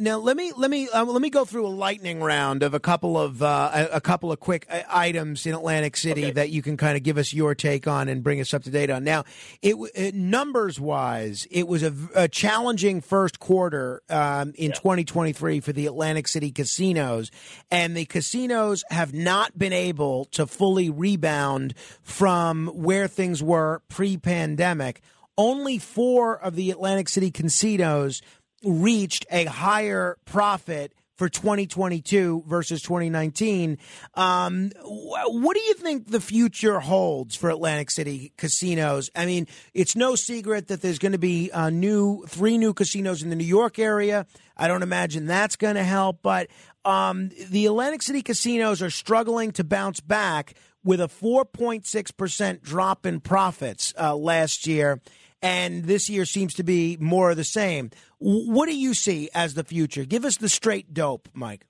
Now 0.00 0.18
let 0.18 0.36
me 0.36 0.52
let 0.56 0.72
me 0.72 0.88
uh, 0.88 1.04
let 1.04 1.22
me 1.22 1.30
go 1.30 1.44
through 1.44 1.64
a 1.64 1.68
lightning 1.68 2.20
round 2.20 2.64
of 2.64 2.74
a 2.74 2.80
couple 2.80 3.16
of 3.16 3.40
uh, 3.40 3.70
a, 3.72 3.96
a 3.98 4.00
couple 4.00 4.32
of 4.32 4.40
quick 4.40 4.66
uh, 4.68 4.82
items 4.88 5.46
in 5.46 5.54
Atlantic 5.54 5.96
City 5.96 6.24
Okay. 6.24 6.32
that 6.32 6.50
you 6.50 6.62
can 6.62 6.76
kind 6.76 6.96
of 6.96 7.04
give 7.04 7.16
us 7.16 7.32
your 7.32 7.54
take 7.54 7.86
on 7.86 8.08
and 8.08 8.24
bring 8.24 8.40
us 8.40 8.52
up 8.52 8.64
to 8.64 8.70
date 8.70 8.90
on. 8.90 9.04
Now, 9.04 9.22
it, 9.62 9.76
it 9.94 10.16
numbers 10.16 10.80
wise, 10.80 11.46
it 11.52 11.68
was 11.68 11.84
a 11.84 12.26
challenging 12.26 13.00
first 13.00 13.38
quarter 13.38 14.02
um, 14.10 14.52
in 14.56 14.72
2023 14.72 15.60
for 15.60 15.72
the 15.72 15.86
Atlantic 15.86 16.26
City 16.26 16.50
casinos, 16.50 17.30
and 17.70 17.96
the 17.96 18.04
casinos 18.04 18.82
have 18.90 19.14
not 19.14 19.56
been 19.56 19.72
able 19.72 20.24
to 20.32 20.48
fully 20.48 20.90
rebound 20.90 21.74
from 22.02 22.66
where 22.66 23.06
things 23.06 23.44
were 23.44 23.80
pre-pandemic. 23.88 25.02
Only 25.36 25.78
four 25.78 26.36
of 26.36 26.56
the 26.56 26.72
Atlantic 26.72 27.08
City 27.08 27.30
casinos 27.30 28.22
reached 28.62 29.26
a 29.30 29.44
higher 29.44 30.16
profit 30.24 30.92
for 31.18 31.28
2022 31.28 32.44
versus 32.46 32.80
2019. 32.80 33.76
Um, 34.14 34.70
what 34.84 35.56
do 35.56 35.60
you 35.60 35.74
think 35.74 36.10
the 36.10 36.20
future 36.20 36.78
holds 36.78 37.34
for 37.34 37.50
Atlantic 37.50 37.90
City 37.90 38.32
casinos? 38.38 39.10
I 39.16 39.26
mean, 39.26 39.48
it's 39.74 39.96
no 39.96 40.14
secret 40.14 40.68
that 40.68 40.80
there's 40.80 41.00
going 41.00 41.12
to 41.12 41.18
be 41.18 41.50
uh, 41.50 41.70
new 41.70 42.24
three 42.28 42.56
new 42.56 42.72
casinos 42.72 43.22
in 43.22 43.30
the 43.30 43.36
New 43.36 43.44
York 43.44 43.80
area. 43.80 44.26
I 44.56 44.68
don't 44.68 44.84
imagine 44.84 45.26
that's 45.26 45.56
going 45.56 45.74
to 45.74 45.84
help, 45.84 46.20
but 46.22 46.48
um, 46.84 47.30
the 47.50 47.66
Atlantic 47.66 48.02
City 48.02 48.22
casinos 48.22 48.80
are 48.80 48.90
struggling 48.90 49.50
to 49.52 49.64
bounce 49.64 50.00
back 50.00 50.54
with 50.84 51.00
a 51.00 51.08
4.6% 51.08 52.62
drop 52.62 53.04
in 53.04 53.20
profits 53.20 53.92
uh, 54.00 54.14
last 54.14 54.68
year 54.68 55.00
and 55.42 55.84
this 55.84 56.08
year 56.10 56.24
seems 56.24 56.54
to 56.54 56.62
be 56.64 56.96
more 57.00 57.30
of 57.30 57.36
the 57.36 57.44
same. 57.44 57.90
What 58.18 58.66
do 58.66 58.76
you 58.76 58.94
see 58.94 59.28
as 59.34 59.54
the 59.54 59.64
future? 59.64 60.04
Give 60.04 60.24
us 60.24 60.36
the 60.36 60.48
straight 60.48 60.92
dope, 60.92 61.28
Mike. 61.34 61.66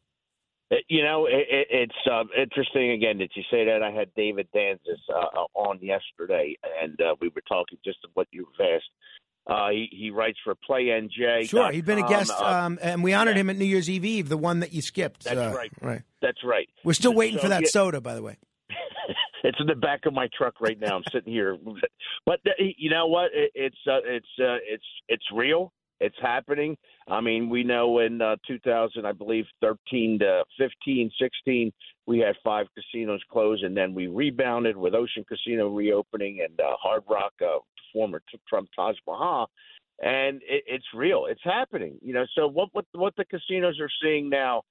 Uh, 0.71 0.77
You 0.89 1.03
know, 1.03 1.27
it, 1.27 1.47
it, 1.51 1.67
it's 1.71 2.07
uh, 2.11 2.25
interesting 2.41 2.91
again 2.93 3.19
that 3.19 3.31
you 3.37 3.43
say 3.51 3.65
that. 3.67 3.83
I 3.83 3.91
had 3.91 4.09
David 4.15 4.49
Danzis 4.55 4.99
uh, 5.15 5.45
on 5.55 5.79
yesterday, 5.83 6.57
and 6.83 7.01
uh, 7.01 7.15
we 7.21 7.29
were 7.29 7.43
talking 7.49 7.79
just 7.85 7.99
of 8.05 8.11
what 8.15 8.29
you've 8.31 8.47
asked. 8.61 8.91
Uh, 9.47 9.71
he, 9.71 9.89
he 9.91 10.11
writes 10.11 10.39
for 10.45 10.55
Play 10.55 10.87
NJ. 10.87 11.49
Sure, 11.49 11.73
he'd 11.73 11.87
been 11.87 11.99
a 11.99 12.07
guest, 12.07 12.31
Uh, 12.39 12.45
um, 12.45 12.79
and 12.83 13.03
we 13.03 13.15
honored 13.15 13.37
yeah. 13.37 13.41
him 13.41 13.49
at 13.51 13.57
New 13.57 13.65
Year's 13.65 13.89
Eve 13.89 14.05
Eve, 14.05 14.29
the 14.29 14.37
one 14.37 14.61
that 14.61 14.75
you 14.75 14.83
skipped. 14.83 15.25
That's 15.25 15.39
Uh, 15.39 15.55
right. 15.57 15.71
Right. 15.81 16.03
that's 16.21 16.45
right. 16.45 16.69
We're 16.85 16.93
still 16.93 17.15
waiting 17.15 17.39
So, 17.39 17.45
for 17.45 17.49
that 17.49 17.63
yeah. 17.63 17.69
soda, 17.69 18.03
by 18.03 18.15
the 18.15 18.21
way. 18.23 18.37
It's 19.45 19.59
in 19.61 19.67
the 19.67 19.75
back 19.75 20.07
of 20.07 20.13
my 20.13 20.29
truck 20.37 20.61
right 20.61 20.79
now. 20.79 20.97
I'm 20.97 21.05
sitting 21.13 21.33
here, 21.33 21.57
but 22.27 22.41
uh, 22.47 22.51
you 22.59 22.91
know 22.91 23.07
what? 23.07 23.31
It, 23.33 23.53
it's 23.55 23.79
uh, 23.87 24.01
it's 24.05 24.27
uh, 24.39 24.59
it's 24.67 24.85
it's 25.09 25.25
real. 25.35 25.73
It's 26.01 26.17
happening. 26.23 26.77
I 27.09 27.21
mean, 27.21 27.49
we 27.49 27.65
know 27.65 27.99
in 27.99 28.23
uh, 28.23 28.37
2000, 28.47 29.05
I 29.05 29.11
believe 29.11 29.47
13 29.61 30.21
to 30.21 30.45
15, 30.57 31.11
16, 31.21 31.73
we 32.07 32.21
had 32.21 32.37
five 32.45 32.67
casinos 32.75 33.21
close, 33.33 33.63
and 33.65 33.77
then 33.77 33.95
we 33.95 34.07
rebounded 34.07 34.77
with 34.77 34.95
Ocean 34.95 35.25
Casino 35.29 35.69
reopening 35.69 36.41
and 36.49 36.59
uh, 36.61 36.77
Hard 36.81 37.03
Rock, 37.11 37.33
uh, 37.43 37.59
former 37.93 38.23
t- 38.31 38.39
from 38.49 38.69
Taj 38.77 38.97
Mahal, 39.09 39.51
and 40.01 40.37
it, 40.49 40.63
it's 40.67 40.87
real. 40.95 41.27
It's 41.27 41.43
happening. 41.43 41.99
You 42.01 42.15
know, 42.15 42.27
so 42.37 42.47
what 42.47 42.69
what 42.73 42.85
what 42.93 43.15
the 43.17 43.25
casinos 43.25 43.81
are 43.81 43.91
seeing 44.01 44.29
now 44.29 44.63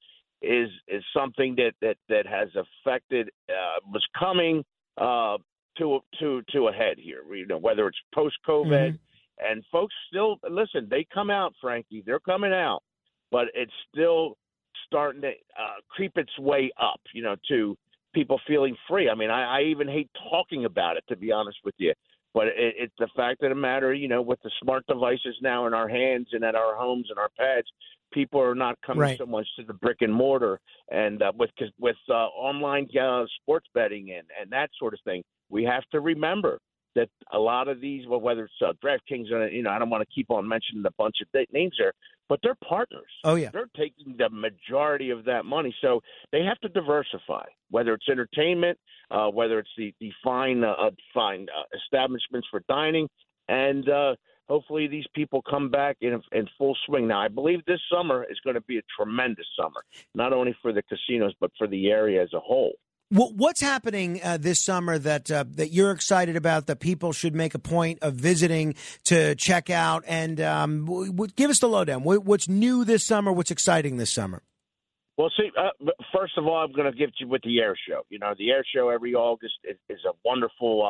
is 0.42 0.70
is 0.88 1.04
something 1.16 1.56
that 1.56 1.74
that 1.82 1.98
that 2.10 2.26
has 2.26 2.50
affected 2.56 3.30
uh, 3.50 3.80
was 3.92 4.06
coming 4.18 4.64
uh, 4.98 5.38
to 5.78 6.00
to 6.20 6.42
to 6.52 6.68
a 6.68 6.72
head 6.72 6.98
here. 6.98 7.24
You 7.34 7.48
know, 7.48 7.58
whether 7.58 7.88
it's 7.88 7.98
post 8.14 8.36
COVID, 8.48 8.68
Mm-hmm. 8.68 9.52
and 9.52 9.64
folks 9.72 9.94
still 10.10 10.38
listen. 10.50 10.88
They 10.90 11.06
come 11.14 11.30
out, 11.30 11.54
Frankie. 11.62 12.04
They're 12.06 12.20
coming 12.20 12.54
out, 12.54 12.82
but 13.32 13.48
it's 13.54 13.74
still 13.94 14.38
starting 14.86 15.22
to 15.22 15.30
uh, 15.30 15.82
creep 15.90 16.18
its 16.18 16.38
way 16.40 16.72
up. 16.82 17.02
You 17.14 17.24
know, 17.24 17.36
to 17.50 17.78
people 18.14 18.40
feeling 18.48 18.76
free. 18.90 19.10
I 19.10 19.16
mean, 19.16 19.30
I, 19.30 19.60
I 19.60 19.62
even 19.64 19.88
hate 19.88 20.10
talking 20.30 20.66
about 20.66 20.98
it 20.98 21.04
to 21.10 21.16
be 21.16 21.32
honest 21.32 21.58
with 21.64 21.76
you. 21.78 21.94
But 22.34 22.48
it, 22.48 22.76
it's 22.78 22.94
the 23.00 23.08
fact 23.16 23.42
of 23.44 23.50
the 23.50 23.56
matter, 23.56 23.94
you 23.94 24.08
know, 24.08 24.22
with 24.22 24.40
the 24.44 24.52
smart 24.62 24.86
devices 24.88 25.36
now 25.42 25.66
in 25.68 25.74
our 25.74 25.88
hands 25.88 26.28
and 26.34 26.44
at 26.44 26.56
our 26.56 26.76
homes 26.76 27.08
and 27.10 27.18
our 27.18 27.30
pads, 27.38 27.68
people 28.12 28.42
are 28.42 28.56
not 28.56 28.78
coming 28.86 29.02
Right. 29.02 29.18
so 29.18 29.26
much 29.26 29.48
to 29.58 29.64
the 29.66 29.74
brick 29.74 29.98
and 30.02 30.14
mortar 30.14 30.60
and 30.90 31.22
uh, 31.22 31.32
with 31.38 31.52
with 31.80 31.96
uh, 32.10 32.14
online 32.14 32.88
uh, 33.00 33.26
sports 33.42 33.68
betting 33.74 34.12
and 34.12 34.28
and 34.40 34.52
that 34.52 34.70
sort 34.80 34.94
of 34.94 35.00
thing. 35.06 35.24
We 35.50 35.64
have 35.64 35.84
to 35.92 36.02
remember 36.02 36.60
that 36.96 37.10
a 37.32 37.38
lot 37.38 37.68
of 37.68 37.80
these, 37.80 38.08
well, 38.08 38.20
whether 38.20 38.46
it's 38.46 38.54
uh, 38.66 38.74
DraftKings, 38.84 39.32
and 39.32 39.54
you 39.56 39.62
know, 39.62 39.70
I 39.70 39.78
don't 39.78 39.90
want 39.90 40.02
to 40.02 40.14
keep 40.14 40.32
on 40.32 40.48
mentioning 40.48 40.84
a 40.86 40.92
bunch 40.98 41.16
of 41.22 41.28
names 41.54 41.74
there, 41.78 41.94
but 42.28 42.40
they're 42.42 42.58
partners 42.68 43.12
Oh 43.24 43.36
yeah. 43.36 43.50
they're 43.54 43.70
taking 43.78 44.16
the 44.18 44.30
majority 44.30 45.12
of 45.12 45.24
that 45.26 45.46
money. 45.46 45.76
So 45.82 46.02
they 46.32 46.42
have 46.44 46.60
to 46.62 46.70
diversify, 46.70 47.46
whether 47.70 47.94
it's 47.94 48.10
entertainment, 48.10 48.78
uh, 49.12 49.28
whether 49.28 49.60
it's 49.60 49.70
the 49.78 49.94
the 50.00 50.12
fine 50.24 50.64
uh, 50.64 50.72
uh, 50.72 50.92
fine 51.14 51.48
uh, 51.56 51.64
establishments 51.84 52.48
for 52.50 52.62
dining, 52.68 53.08
and 53.48 53.88
uh, 53.88 54.16
hopefully 54.48 54.88
these 54.88 55.06
people 55.14 55.42
come 55.50 55.70
back 55.70 55.98
in 56.02 56.22
in 56.32 56.48
full 56.58 56.76
swing. 56.86 57.08
Now, 57.08 57.22
I 57.22 57.28
believe 57.28 57.66
this 57.66 57.82
summer 57.92 58.26
is 58.30 58.40
going 58.44 58.56
to 58.56 58.62
be 58.62 58.78
a 58.78 58.82
tremendous 58.98 59.46
summer, 59.60 59.84
not 60.16 60.34
only 60.34 60.56
for 60.62 60.74
the 60.74 60.82
casinos 60.84 61.34
but 61.40 61.52
for 61.58 61.68
the 61.68 61.90
area 61.90 62.22
as 62.24 62.34
a 62.34 62.40
whole. 62.40 62.74
Wh- 63.10 63.32
What's 63.36 63.62
happening 63.62 64.20
uh, 64.24 64.38
this 64.38 64.64
summer 64.64 64.98
that 65.00 65.32
uh, 65.32 65.46
that 65.56 65.72
you're 65.72 65.92
excited 65.92 66.36
about 66.36 66.68
that 66.68 66.80
people 66.80 67.14
should 67.14 67.36
make 67.36 67.56
a 67.56 67.60
point 67.60 68.00
of 68.02 68.16
visiting 68.16 68.76
to 69.06 69.36
check 69.36 69.70
out 69.70 70.04
and 70.08 70.42
um, 70.42 70.86
w- 70.86 71.12
w- 71.12 71.32
give 71.36 71.50
us 71.50 71.60
the 71.60 71.70
lowdown. 71.70 72.02
Wh- 72.02 72.26
What's 72.26 72.50
new 72.50 72.84
this 72.84 73.06
summer? 73.06 73.32
What's 73.32 73.52
exciting 73.52 73.98
this 73.98 74.12
summer? 74.12 74.42
Well, 75.18 75.32
see, 75.36 75.50
uh, 75.58 75.70
first 76.16 76.34
of 76.38 76.46
all, 76.46 76.58
I'm 76.64 76.72
going 76.74 76.92
to 76.92 76.96
give 76.96 77.10
you 77.20 77.28
with 77.28 77.42
the 77.42 77.60
air 77.60 77.76
show. 77.90 78.02
You 78.10 78.20
know, 78.20 78.36
the 78.38 78.52
air 78.52 78.64
show 78.76 78.90
every 78.90 79.16
August 79.16 79.56
is, 79.64 79.78
is 79.90 80.00
a 80.06 80.12
wonderful. 80.24 80.84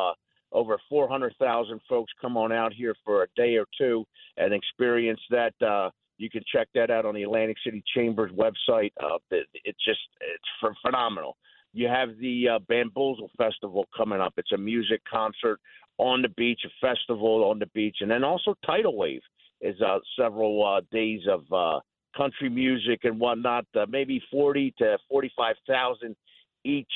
Over 0.51 0.77
400,000 0.89 1.81
folks 1.89 2.11
come 2.21 2.37
on 2.37 2.51
out 2.51 2.73
here 2.73 2.95
for 3.03 3.23
a 3.23 3.27
day 3.35 3.57
or 3.57 3.65
two 3.77 4.05
and 4.37 4.53
experience 4.53 5.21
that. 5.29 5.53
Uh, 5.61 5.89
you 6.17 6.29
can 6.29 6.41
check 6.51 6.67
that 6.73 6.89
out 6.89 7.05
on 7.05 7.13
the 7.13 7.23
Atlantic 7.23 7.57
City 7.63 7.83
Chambers 7.95 8.31
website. 8.31 8.91
Uh, 9.01 9.17
it, 9.31 9.47
it's 9.63 9.83
just 9.85 9.99
it's 10.19 10.43
ph- 10.61 10.73
phenomenal. 10.83 11.37
You 11.73 11.87
have 11.87 12.17
the 12.19 12.49
uh, 12.55 12.59
Bamboozle 12.67 13.29
Festival 13.37 13.85
coming 13.95 14.19
up. 14.19 14.33
It's 14.37 14.51
a 14.51 14.57
music 14.57 15.01
concert 15.09 15.59
on 15.97 16.21
the 16.21 16.29
beach, 16.29 16.61
a 16.65 16.69
festival 16.85 17.43
on 17.49 17.59
the 17.59 17.67
beach, 17.67 17.97
and 18.01 18.09
then 18.09 18.23
also 18.23 18.55
Tidal 18.65 18.95
Wave 18.95 19.21
is 19.61 19.79
uh, 19.81 19.99
several 20.19 20.65
uh, 20.65 20.81
days 20.91 21.21
of 21.29 21.41
uh, 21.51 21.79
country 22.15 22.49
music 22.49 23.01
and 23.03 23.19
whatnot. 23.19 23.65
Uh, 23.75 23.85
maybe 23.87 24.21
forty 24.31 24.73
to 24.79 24.97
forty-five 25.09 25.55
thousand 25.67 26.15
each 26.63 26.91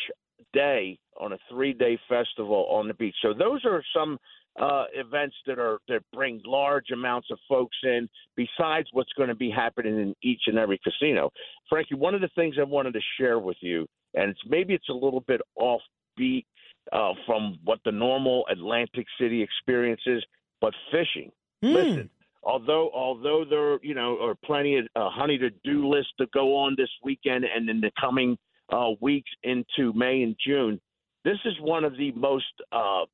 day 0.54 0.98
on 1.20 1.34
a 1.34 1.38
three-day 1.50 2.00
festival 2.10 2.68
on 2.70 2.88
the 2.88 2.94
beach. 2.94 3.16
So 3.22 3.34
those 3.34 3.64
are 3.66 3.84
some 3.96 4.18
uh, 4.60 4.86
events 4.94 5.36
that 5.48 5.60
are 5.60 5.80
that 5.88 6.02
bring 6.14 6.42
large 6.46 6.92
amounts 6.92 7.30
of 7.32 7.40
folks 7.48 7.78
in. 7.84 8.08
Besides 8.36 8.88
what's 8.92 9.14
going 9.14 9.30
to 9.30 9.36
be 9.36 9.50
happening 9.50 9.98
in 9.98 10.16
each 10.24 10.42
and 10.48 10.58
every 10.58 10.80
casino, 10.84 11.32
Frankie. 11.70 11.96
One 11.96 12.16
of 12.16 12.22
the 12.22 12.30
things 12.36 12.56
I 12.60 12.64
wanted 12.64 12.94
to 12.94 13.02
share 13.18 13.40
with 13.40 13.58
you, 13.62 13.88
and 14.14 14.30
it's 14.30 14.40
maybe 14.48 14.74
it's 14.74 14.90
a 14.90 14.94
little 14.94 15.22
bit 15.22 15.42
offbeat 15.58 16.46
uh, 16.92 17.14
from 17.26 17.60
what 17.64 17.80
the 17.86 17.92
normal 17.92 18.46
Atlantic 18.52 19.06
City 19.20 19.42
experience 19.42 20.02
is, 20.06 20.24
but 20.60 20.74
fishing. 20.92 21.32
Listen, 21.62 22.10
although 22.44 22.90
although 22.94 23.46
there 23.48 23.80
you 23.84 23.94
know 23.94 24.18
are 24.22 24.36
plenty 24.44 24.78
of 24.78 24.86
uh, 24.96 25.10
honey 25.10 25.38
to 25.38 25.50
do 25.64 25.88
list 25.88 26.10
to 26.20 26.26
go 26.34 26.58
on 26.58 26.76
this 26.78 26.90
weekend 27.04 27.46
and 27.46 27.70
in 27.70 27.80
the 27.80 27.92
coming 28.00 28.38
uh, 28.72 28.90
weeks 29.00 29.30
into 29.44 29.94
May 29.94 30.24
and 30.24 30.36
June, 30.46 30.80
this 31.24 31.38
is 31.46 31.54
one 31.60 31.84
of 31.84 31.98
the 31.98 32.12
most 32.14 32.46
uh, 32.72 33.06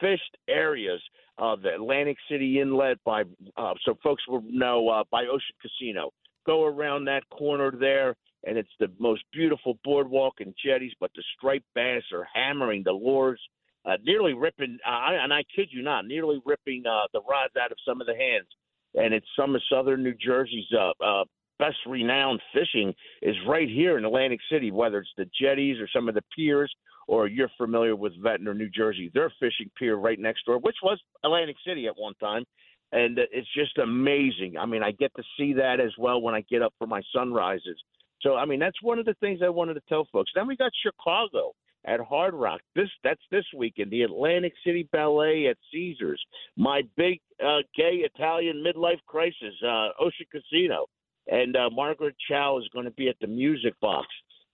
fished 0.00 0.36
areas 0.48 1.00
of 1.38 1.62
the 1.62 1.74
Atlantic 1.74 2.16
City 2.30 2.60
Inlet 2.60 2.98
by 3.04 3.22
uh, 3.56 3.74
so 3.84 3.96
folks 4.02 4.22
will 4.28 4.42
know 4.46 4.88
uh, 4.88 5.04
by 5.10 5.22
Ocean 5.24 5.56
Casino. 5.62 6.10
Go 6.46 6.64
around 6.64 7.04
that 7.06 7.22
corner 7.30 7.72
there. 7.78 8.14
and 8.44 8.56
it's 8.56 8.70
the 8.78 8.88
most 8.98 9.22
beautiful 9.32 9.78
boardwalk 9.84 10.34
and 10.40 10.54
jetties. 10.64 10.92
But 11.00 11.10
the 11.14 11.22
striped 11.36 11.66
bass 11.74 12.02
are 12.12 12.26
hammering 12.32 12.82
the 12.84 12.92
lures, 12.92 13.40
uh, 13.84 13.96
nearly 14.02 14.34
ripping. 14.34 14.78
Uh, 14.86 15.22
and 15.22 15.32
I 15.32 15.42
kid 15.54 15.68
you 15.70 15.82
not, 15.82 16.06
nearly 16.06 16.40
ripping 16.44 16.84
uh, 16.86 17.06
the 17.12 17.20
rods 17.28 17.54
out 17.62 17.72
of 17.72 17.78
some 17.86 18.00
of 18.00 18.06
the 18.06 18.16
hands. 18.16 18.48
And 18.94 19.14
it's 19.14 19.26
some 19.38 19.54
of 19.54 19.62
southern 19.70 20.02
New 20.02 20.14
Jersey's 20.14 20.66
uh, 20.76 20.92
uh, 21.04 21.24
best 21.60 21.76
renowned 21.86 22.40
fishing 22.52 22.92
is 23.22 23.36
right 23.46 23.68
here 23.68 23.98
in 23.98 24.04
Atlantic 24.04 24.40
City, 24.50 24.72
whether 24.72 24.98
it's 24.98 25.10
the 25.16 25.28
jetties 25.40 25.78
or 25.78 25.86
some 25.94 26.08
of 26.08 26.14
the 26.14 26.24
piers, 26.34 26.74
or 27.06 27.28
you're 27.28 27.50
familiar 27.58 27.94
with 27.94 28.12
Ventnor, 28.20 28.54
New 28.54 28.70
Jersey, 28.70 29.10
their 29.14 29.32
fishing 29.38 29.70
pier 29.78 29.96
right 29.96 30.18
next 30.18 30.46
door, 30.46 30.58
which 30.58 30.76
was 30.82 30.98
Atlantic 31.22 31.56
City 31.64 31.86
at 31.86 31.94
one 31.96 32.14
time. 32.14 32.44
And 32.92 33.18
it's 33.18 33.52
just 33.54 33.78
amazing. 33.78 34.56
I 34.58 34.66
mean, 34.66 34.82
I 34.82 34.90
get 34.90 35.12
to 35.16 35.22
see 35.36 35.52
that 35.52 35.78
as 35.78 35.92
well 35.96 36.20
when 36.20 36.34
I 36.34 36.40
get 36.50 36.62
up 36.62 36.74
for 36.78 36.88
my 36.88 37.02
sunrises. 37.14 37.76
So, 38.20 38.34
I 38.34 38.44
mean, 38.44 38.58
that's 38.58 38.82
one 38.82 38.98
of 38.98 39.04
the 39.04 39.14
things 39.20 39.40
I 39.44 39.48
wanted 39.48 39.74
to 39.74 39.82
tell 39.88 40.08
folks. 40.12 40.32
Then 40.34 40.48
we 40.48 40.56
got 40.56 40.72
Chicago 40.82 41.52
at 41.84 42.00
Hard 42.00 42.34
Rock. 42.34 42.60
This 42.74 42.88
that's 43.04 43.20
this 43.30 43.44
weekend. 43.56 43.90
The 43.90 44.02
Atlantic 44.02 44.54
City 44.64 44.88
Ballet 44.92 45.46
at 45.46 45.56
Caesars. 45.72 46.22
My 46.56 46.82
big 46.96 47.20
uh, 47.44 47.58
gay 47.76 48.02
Italian 48.04 48.64
midlife 48.66 49.00
crisis, 49.06 49.54
uh, 49.64 49.90
Ocean 50.00 50.26
Casino 50.32 50.86
and 51.30 51.56
uh, 51.56 51.70
Margaret 51.70 52.16
Cho 52.28 52.58
is 52.58 52.68
going 52.72 52.84
to 52.84 52.90
be 52.90 53.08
at 53.08 53.16
the 53.20 53.26
Music 53.26 53.74
Box. 53.80 54.08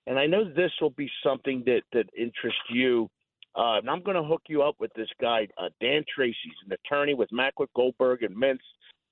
And 0.07 0.19
I 0.19 0.27
know 0.27 0.45
this 0.45 0.71
will 0.81 0.91
be 0.91 1.11
something 1.25 1.63
that 1.67 1.83
that 1.93 2.09
interests 2.17 2.61
you. 2.71 3.09
Uh, 3.57 3.79
and 3.79 3.89
I'm 3.89 4.03
going 4.03 4.17
to 4.17 4.23
hook 4.23 4.43
you 4.49 4.63
up 4.63 4.77
with 4.79 4.93
this 4.95 5.09
guy, 5.21 5.49
uh, 5.57 5.71
Dan 5.81 6.05
Tracy. 6.15 6.37
He's 6.45 6.53
an 6.67 6.77
attorney 6.85 7.15
with 7.15 7.31
Mackwitt 7.31 7.69
Goldberg 7.75 8.23
and 8.23 8.37
Mintz, 8.37 8.59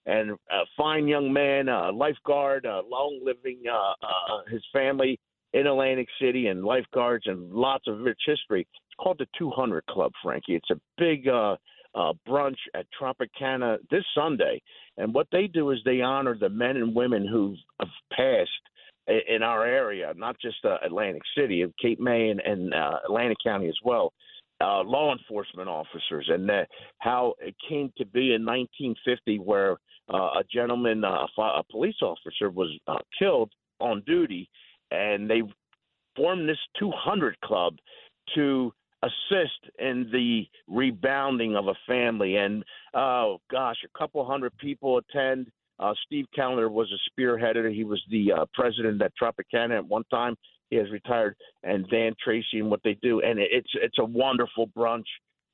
and 0.04 0.32
a 0.50 0.64
fine 0.76 1.08
young 1.08 1.32
man, 1.32 1.70
a 1.70 1.90
lifeguard, 1.90 2.66
uh, 2.66 2.82
long 2.86 3.20
living 3.24 3.62
uh, 3.66 3.94
uh, 4.06 4.42
his 4.50 4.62
family 4.70 5.18
in 5.54 5.66
Atlantic 5.66 6.08
City, 6.20 6.48
and 6.48 6.62
lifeguards 6.62 7.26
and 7.26 7.50
lots 7.52 7.88
of 7.88 8.00
rich 8.00 8.20
history. 8.26 8.60
It's 8.60 9.02
called 9.02 9.16
the 9.18 9.26
200 9.38 9.86
Club, 9.86 10.12
Frankie. 10.22 10.56
It's 10.56 10.70
a 10.70 10.80
big 10.98 11.26
uh, 11.26 11.56
uh, 11.94 12.12
brunch 12.28 12.58
at 12.74 12.86
Tropicana 13.00 13.78
this 13.90 14.04
Sunday. 14.14 14.60
And 14.96 15.14
what 15.14 15.28
they 15.32 15.46
do 15.46 15.70
is 15.70 15.78
they 15.84 16.00
honor 16.00 16.36
the 16.38 16.48
men 16.48 16.76
and 16.76 16.94
women 16.94 17.26
who 17.26 17.56
have 17.80 17.88
passed 18.12 18.50
in 19.06 19.42
our 19.42 19.66
area, 19.66 20.12
not 20.16 20.36
just 20.40 20.64
uh, 20.64 20.78
Atlantic 20.84 21.22
City, 21.36 21.62
of 21.62 21.72
Cape 21.80 22.00
May 22.00 22.30
and, 22.30 22.40
and 22.40 22.72
uh, 22.72 22.98
Atlantic 23.04 23.38
County 23.44 23.68
as 23.68 23.78
well. 23.84 24.12
Uh, 24.60 24.82
law 24.82 25.12
enforcement 25.12 25.68
officers, 25.68 26.26
and 26.28 26.48
how 26.98 27.34
it 27.40 27.54
came 27.68 27.92
to 27.98 28.06
be 28.06 28.34
in 28.34 28.44
1950, 28.44 29.40
where 29.40 29.76
uh, 30.12 30.38
a 30.38 30.42
gentleman, 30.52 31.04
uh, 31.04 31.26
a 31.38 31.62
police 31.70 31.96
officer, 32.02 32.50
was 32.50 32.70
uh, 32.86 32.96
killed 33.18 33.50
on 33.80 34.02
duty, 34.06 34.48
and 34.90 35.28
they 35.28 35.42
formed 36.16 36.48
this 36.48 36.58
200 36.78 37.38
club 37.40 37.74
to 38.34 38.72
assist 39.04 39.72
in 39.78 40.08
the 40.12 40.46
rebounding 40.68 41.56
of 41.56 41.68
a 41.68 41.74
family. 41.86 42.36
And 42.36 42.64
oh 42.94 43.38
gosh, 43.50 43.76
a 43.84 43.98
couple 43.98 44.24
hundred 44.24 44.56
people 44.58 44.98
attend. 44.98 45.48
Uh, 45.78 45.92
Steve 46.06 46.26
Callender 46.34 46.68
was 46.68 46.88
a 46.92 47.20
spearheader. 47.20 47.72
He 47.74 47.84
was 47.84 48.02
the 48.10 48.32
uh, 48.32 48.44
president 48.54 49.02
at 49.02 49.12
Tropicana 49.20 49.78
at 49.78 49.86
one 49.86 50.04
time. 50.10 50.36
He 50.70 50.76
has 50.76 50.90
retired, 50.90 51.36
and 51.62 51.88
Dan 51.90 52.14
Tracy 52.22 52.60
and 52.60 52.70
what 52.70 52.80
they 52.84 52.96
do, 53.02 53.20
and 53.20 53.38
it's 53.38 53.70
it's 53.74 53.98
a 53.98 54.04
wonderful 54.04 54.68
brunch 54.68 55.04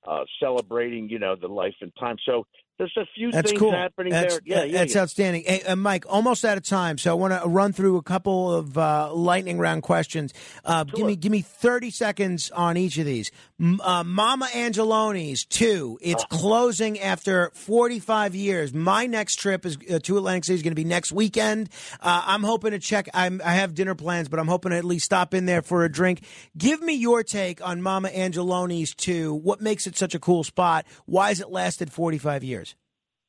uh, 0.06 0.24
celebrating, 0.40 1.08
you 1.08 1.18
know, 1.18 1.36
the 1.36 1.48
life 1.48 1.74
and 1.80 1.92
time. 1.98 2.16
So 2.24 2.44
there's 2.80 2.96
a 2.96 3.06
few 3.14 3.30
that's 3.30 3.50
things 3.50 3.60
cool. 3.60 3.72
happening 3.72 4.10
that's, 4.12 4.34
there. 4.34 4.42
Yeah, 4.44 4.64
yeah, 4.64 4.78
that's 4.78 4.94
yeah. 4.94 5.02
outstanding. 5.02 5.44
Hey, 5.46 5.62
uh, 5.62 5.76
Mike, 5.76 6.04
almost 6.08 6.44
out 6.44 6.56
of 6.56 6.64
time, 6.64 6.98
so 6.98 7.10
I 7.10 7.14
want 7.14 7.40
to 7.40 7.48
run 7.48 7.72
through 7.72 7.96
a 7.98 8.02
couple 8.02 8.52
of 8.52 8.76
uh, 8.78 9.12
lightning 9.14 9.58
round 9.58 9.82
questions. 9.82 10.32
Uh, 10.64 10.84
Sure. 10.88 10.96
Give 10.96 11.06
me, 11.06 11.16
give 11.16 11.30
me 11.30 11.42
thirty 11.42 11.90
seconds 11.90 12.50
on 12.50 12.76
each 12.76 12.96
of 12.98 13.04
these. 13.04 13.30
M- 13.60 13.80
uh, 13.82 14.02
Mama 14.02 14.46
Angeloni's 14.52 15.44
two. 15.44 15.98
It's 16.00 16.24
Oh. 16.32 16.36
closing 16.36 16.98
after 16.98 17.50
forty-five 17.54 18.34
years. 18.34 18.72
My 18.72 19.06
next 19.06 19.36
trip 19.36 19.66
is 19.66 19.76
uh, 19.92 19.98
to 20.00 20.16
Atlantic 20.16 20.44
City 20.46 20.56
is 20.56 20.62
going 20.62 20.72
to 20.72 20.74
be 20.74 20.84
next 20.84 21.12
weekend. 21.12 21.68
Uh, 22.00 22.22
I'm 22.26 22.42
hoping 22.42 22.70
to 22.70 22.78
check. 22.78 23.08
I'm, 23.12 23.42
I 23.44 23.52
have 23.52 23.74
dinner 23.74 23.94
plans, 23.94 24.28
but 24.28 24.40
I'm 24.40 24.48
hoping 24.48 24.70
to 24.70 24.78
at 24.78 24.84
least 24.84 25.04
stop 25.04 25.34
in 25.34 25.44
there 25.44 25.60
for 25.62 25.84
a 25.84 25.88
drink. 25.92 26.22
Give 26.56 26.80
me 26.80 26.94
your 26.94 27.22
take 27.22 27.64
on 27.66 27.82
Mama 27.82 28.08
Angeloni's 28.08 28.94
two. 28.94 29.34
What 29.34 29.60
makes 29.60 29.86
it 29.86 29.96
such 29.98 30.14
a 30.14 30.18
cool 30.18 30.42
spot? 30.44 30.86
Why 31.04 31.28
has 31.28 31.40
it 31.40 31.50
lasted 31.50 31.92
forty-five 31.92 32.42
years? 32.42 32.69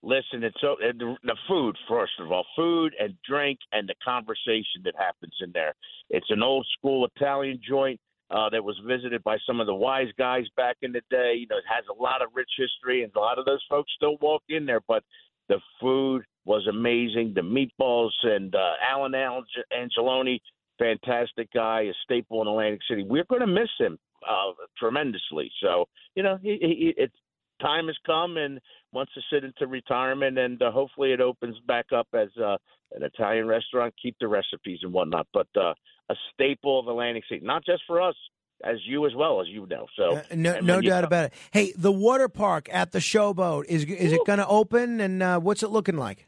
Listen, 0.03 0.43
it's 0.43 0.59
so 0.59 0.75
the, 0.79 1.15
the 1.23 1.35
food 1.47 1.77
first 1.87 2.13
of 2.19 2.31
all, 2.31 2.45
food 2.55 2.93
and 2.99 3.13
drink 3.27 3.59
and 3.71 3.87
the 3.87 3.93
conversation 4.03 4.81
that 4.83 4.95
happens 4.97 5.33
in 5.41 5.51
there. 5.53 5.75
It's 6.09 6.29
an 6.29 6.41
old 6.41 6.67
school 6.77 7.07
Italian 7.15 7.59
joint 7.67 7.99
uh, 8.31 8.49
that 8.49 8.63
was 8.63 8.79
visited 8.87 9.23
by 9.23 9.37
some 9.45 9.59
of 9.59 9.67
the 9.67 9.75
wise 9.75 10.07
guys 10.17 10.45
back 10.55 10.77
in 10.81 10.91
the 10.91 11.01
day. 11.11 11.35
You 11.37 11.47
know, 11.47 11.57
it 11.57 11.63
has 11.67 11.83
a 11.89 12.01
lot 12.01 12.21
of 12.21 12.29
rich 12.33 12.49
history, 12.57 13.03
and 13.03 13.11
a 13.15 13.19
lot 13.19 13.37
of 13.37 13.45
those 13.45 13.63
folks 13.69 13.91
still 13.95 14.17
walk 14.21 14.41
in 14.49 14.65
there. 14.65 14.81
But 14.87 15.03
the 15.49 15.59
food 15.79 16.23
was 16.45 16.65
amazing. 16.67 17.33
The 17.35 17.41
meatballs 17.41 18.11
and 18.23 18.55
uh, 18.55 18.71
Alan 18.89 19.13
Angeloni, 19.13 20.39
fantastic 20.79 21.51
guy, 21.53 21.81
a 21.81 21.93
staple 22.03 22.41
in 22.41 22.47
Atlantic 22.47 22.81
City. 22.89 23.03
We're 23.03 23.25
going 23.25 23.41
to 23.41 23.47
miss 23.47 23.69
him 23.77 23.99
uh, 24.27 24.53
tremendously. 24.77 25.51
So 25.61 25.85
you 26.15 26.23
know, 26.23 26.39
he, 26.41 26.57
he, 26.61 26.93
it's 26.97 27.15
time 27.61 27.87
has 27.87 27.97
come 28.05 28.37
and 28.37 28.59
wants 28.91 29.13
to 29.13 29.21
sit 29.31 29.43
into 29.43 29.67
retirement, 29.67 30.37
and 30.37 30.61
uh, 30.61 30.71
hopefully 30.71 31.11
it 31.13 31.21
opens 31.21 31.55
back 31.67 31.85
up 31.95 32.07
as 32.13 32.29
uh, 32.37 32.57
an 32.93 33.03
Italian 33.03 33.47
restaurant. 33.47 33.93
Keep 34.01 34.17
the 34.19 34.27
recipes 34.27 34.79
and 34.83 34.91
whatnot, 34.93 35.27
but 35.33 35.47
uh, 35.55 35.73
a 36.09 36.15
staple 36.33 36.79
of 36.79 36.87
Atlantic 36.87 37.23
City, 37.29 37.41
not 37.45 37.65
just 37.65 37.83
for 37.87 38.01
us, 38.01 38.15
as 38.63 38.77
you 38.85 39.05
as 39.05 39.13
well 39.15 39.41
as 39.41 39.47
you 39.47 39.65
know. 39.67 39.85
So 39.97 40.17
Uh, 40.17 40.23
no, 40.35 40.59
no 40.59 40.81
doubt 40.81 40.97
come- 41.01 41.05
about 41.05 41.25
it. 41.25 41.33
Hey, 41.51 41.73
the 41.77 41.91
water 41.91 42.29
park 42.29 42.67
at 42.71 42.91
the 42.91 42.99
Showboat 42.99 43.65
is 43.65 43.85
is 43.85 44.11
it 44.11 44.25
going 44.25 44.39
to 44.39 44.47
open, 44.47 44.99
and 44.99 45.23
uh, 45.23 45.39
what's 45.39 45.63
it 45.63 45.69
looking 45.69 45.97
like? 45.97 46.27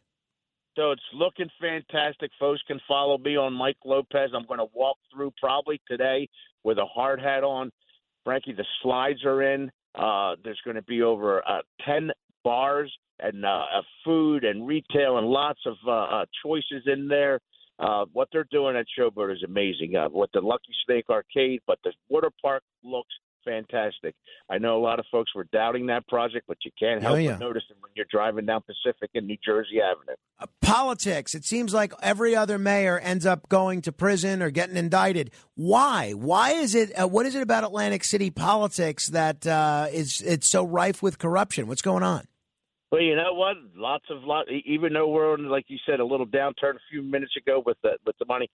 So 0.76 0.90
it's 0.92 1.04
looking 1.14 1.50
fantastic. 1.62 2.32
Folks 2.40 2.62
can 2.66 2.80
follow 2.88 3.20
me 3.20 3.38
on 3.38 3.54
Mike 3.54 3.78
Lopez. 3.86 4.32
I'm 4.36 4.46
going 4.48 4.60
to 4.60 4.70
walk 4.74 4.98
through 5.14 5.32
probably 5.40 5.80
today 5.88 6.28
with 6.64 6.80
a 6.80 6.86
hard 6.86 7.22
hat 7.22 7.44
on. 7.44 7.72
Frankie, 8.24 8.54
the 8.54 8.66
slides 8.82 9.24
are 9.26 9.44
in. 9.54 9.70
Uh, 9.96 10.36
there's 10.44 10.62
going 10.66 10.76
to 10.76 10.84
be 10.84 11.02
over 11.02 11.48
uh, 11.48 11.62
10 11.86 12.12
bars 12.44 12.92
and 13.20 13.46
uh, 13.46 13.66
uh, 13.78 13.82
food 14.04 14.44
and 14.44 14.68
retail 14.68 15.18
and 15.18 15.28
lots 15.28 15.60
of 15.66 15.76
uh, 15.88 15.92
uh, 15.92 16.26
choices 16.44 16.84
in 16.86 17.08
there. 17.08 17.40
Uh, 17.80 18.06
what 18.14 18.28
they're 18.32 18.48
doing 18.52 18.76
at 18.76 18.86
Showboat 18.98 19.34
is 19.34 19.44
amazing. 19.44 19.96
Uh, 19.96 20.08
with 20.12 20.30
the 20.34 20.42
Lucky 20.42 20.74
Snake 20.86 21.06
Arcade, 21.10 21.62
but 21.66 21.80
the 21.84 21.92
water 22.10 22.30
park 22.42 22.64
looks 22.84 23.14
fantastic. 23.46 24.16
I 24.50 24.58
know 24.58 24.78
a 24.78 24.82
lot 24.84 25.00
of 25.00 25.06
folks 25.12 25.34
were 25.36 25.46
doubting 25.52 25.88
that 25.88 26.08
project, 26.08 26.46
but 26.48 26.58
you 26.64 26.72
can't 26.80 27.00
Oh, 27.04 27.10
help 27.16 27.20
yeah. 27.22 27.32
but 27.32 27.40
notice 27.40 27.64
it 27.70 27.78
when 27.82 27.92
you're 27.96 28.06
driving 28.12 28.46
down 28.46 28.62
Pacific 28.62 29.10
and 29.16 29.28
New 29.28 29.38
Jersey 29.44 29.82
Avenue. 29.82 30.16
Uh, 30.40 30.46
politics. 30.62 31.36
It 31.36 31.46
seems 31.46 31.74
like 31.74 31.94
every 32.02 32.36
other 32.36 32.58
mayor 32.60 33.00
ends 33.00 33.26
up 33.26 33.50
going 33.50 33.82
to 33.84 33.92
prison 33.92 34.42
or 34.42 34.50
getting 34.50 34.78
indicted. 34.78 35.32
Why? 35.56 36.12
Why 36.14 36.52
is 36.52 36.76
it? 36.76 36.92
Uh, 37.00 37.08
what 37.08 37.26
is 37.26 37.36
it 37.36 37.42
about 37.42 37.64
Atlantic 37.64 38.04
City 38.04 38.30
politics 38.32 39.08
that 39.08 39.46
uh, 39.48 39.88
is 39.92 40.22
it's 40.22 40.50
so 40.50 40.64
rife 40.66 41.02
with 41.04 41.20
corruption? 41.20 41.68
What's 41.68 41.82
going 41.82 42.04
on? 42.04 42.26
Well, 42.92 43.02
you 43.02 43.16
know 43.16 43.34
what? 43.34 43.56
Lots 43.76 44.06
of 44.12 44.24
lot. 44.24 44.46
Even 44.66 44.94
though 44.94 45.08
we're 45.08 45.34
on, 45.34 45.50
like 45.50 45.66
you 45.68 45.78
said, 45.86 46.00
a 46.00 46.06
little 46.06 46.28
downturn 46.28 46.76
a 46.76 46.80
few 46.92 47.02
minutes 47.02 47.34
ago 47.36 47.62
with 47.66 47.78
the 47.82 47.98
with 48.06 48.16
the 48.20 48.26
money, 48.26 48.50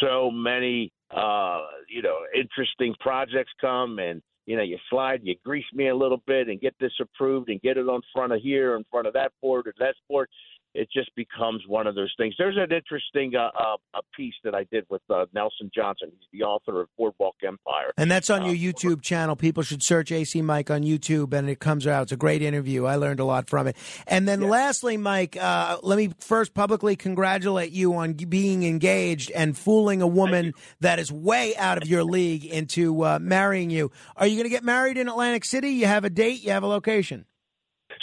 so 0.00 0.30
many 0.32 0.90
uh, 1.14 1.62
you 1.88 2.02
know 2.02 2.18
interesting 2.34 2.94
projects 3.00 3.52
come 3.60 3.98
and 3.98 4.22
you 4.46 4.56
know 4.56 4.62
you 4.62 4.78
slide, 4.90 5.20
you 5.22 5.34
grease 5.44 5.64
me 5.72 5.88
a 5.88 5.96
little 5.96 6.22
bit 6.26 6.48
and 6.48 6.60
get 6.60 6.74
this 6.80 6.92
approved 7.00 7.48
and 7.50 7.60
get 7.60 7.76
it 7.76 7.88
on 7.88 8.00
front 8.14 8.32
of 8.32 8.40
here, 8.40 8.76
in 8.76 8.84
front 8.90 9.06
of 9.06 9.12
that 9.14 9.32
board 9.42 9.66
or 9.66 9.74
that 9.78 9.94
board. 10.08 10.28
It 10.78 10.88
just 10.92 11.10
becomes 11.16 11.62
one 11.66 11.86
of 11.88 11.94
those 11.96 12.12
things. 12.16 12.34
There's 12.38 12.56
an 12.56 12.70
interesting 12.72 13.32
uh, 13.34 13.50
uh, 13.58 13.76
a 13.94 14.00
piece 14.16 14.34
that 14.44 14.54
I 14.54 14.64
did 14.70 14.84
with 14.88 15.02
uh, 15.10 15.26
Nelson 15.34 15.70
Johnson. 15.74 16.12
He's 16.12 16.28
the 16.40 16.44
author 16.44 16.80
of 16.82 16.88
Boardwalk 16.96 17.34
Empire. 17.44 17.92
And 17.96 18.08
that's 18.08 18.30
on 18.30 18.42
Uh, 18.42 18.50
your 18.50 18.72
YouTube 18.72 19.02
channel. 19.02 19.34
People 19.34 19.64
should 19.64 19.82
search 19.82 20.12
AC 20.12 20.40
Mike 20.42 20.70
on 20.70 20.82
YouTube, 20.82 21.32
and 21.32 21.50
it 21.50 21.58
comes 21.58 21.84
out. 21.86 22.02
It's 22.04 22.12
a 22.12 22.16
great 22.16 22.42
interview. 22.42 22.84
I 22.84 22.94
learned 22.94 23.18
a 23.18 23.24
lot 23.24 23.50
from 23.50 23.66
it. 23.66 23.76
And 24.06 24.28
then, 24.28 24.40
lastly, 24.40 24.96
Mike, 24.96 25.36
uh, 25.40 25.78
let 25.82 25.96
me 25.96 26.12
first 26.20 26.54
publicly 26.54 26.94
congratulate 26.94 27.72
you 27.72 27.94
on 27.94 28.12
being 28.12 28.62
engaged 28.62 29.32
and 29.32 29.58
fooling 29.58 30.00
a 30.00 30.06
woman 30.06 30.54
that 30.80 31.00
is 31.00 31.10
way 31.10 31.56
out 31.56 31.82
of 31.82 31.88
your 31.88 32.04
league 32.04 32.44
into 32.44 33.04
uh, 33.04 33.18
marrying 33.20 33.70
you. 33.70 33.90
Are 34.16 34.26
you 34.28 34.36
going 34.36 34.44
to 34.44 34.50
get 34.50 34.62
married 34.62 34.96
in 34.96 35.08
Atlantic 35.08 35.44
City? 35.44 35.70
You 35.70 35.86
have 35.86 36.04
a 36.04 36.10
date. 36.10 36.44
You 36.44 36.52
have 36.52 36.62
a 36.62 36.68
location. 36.68 37.24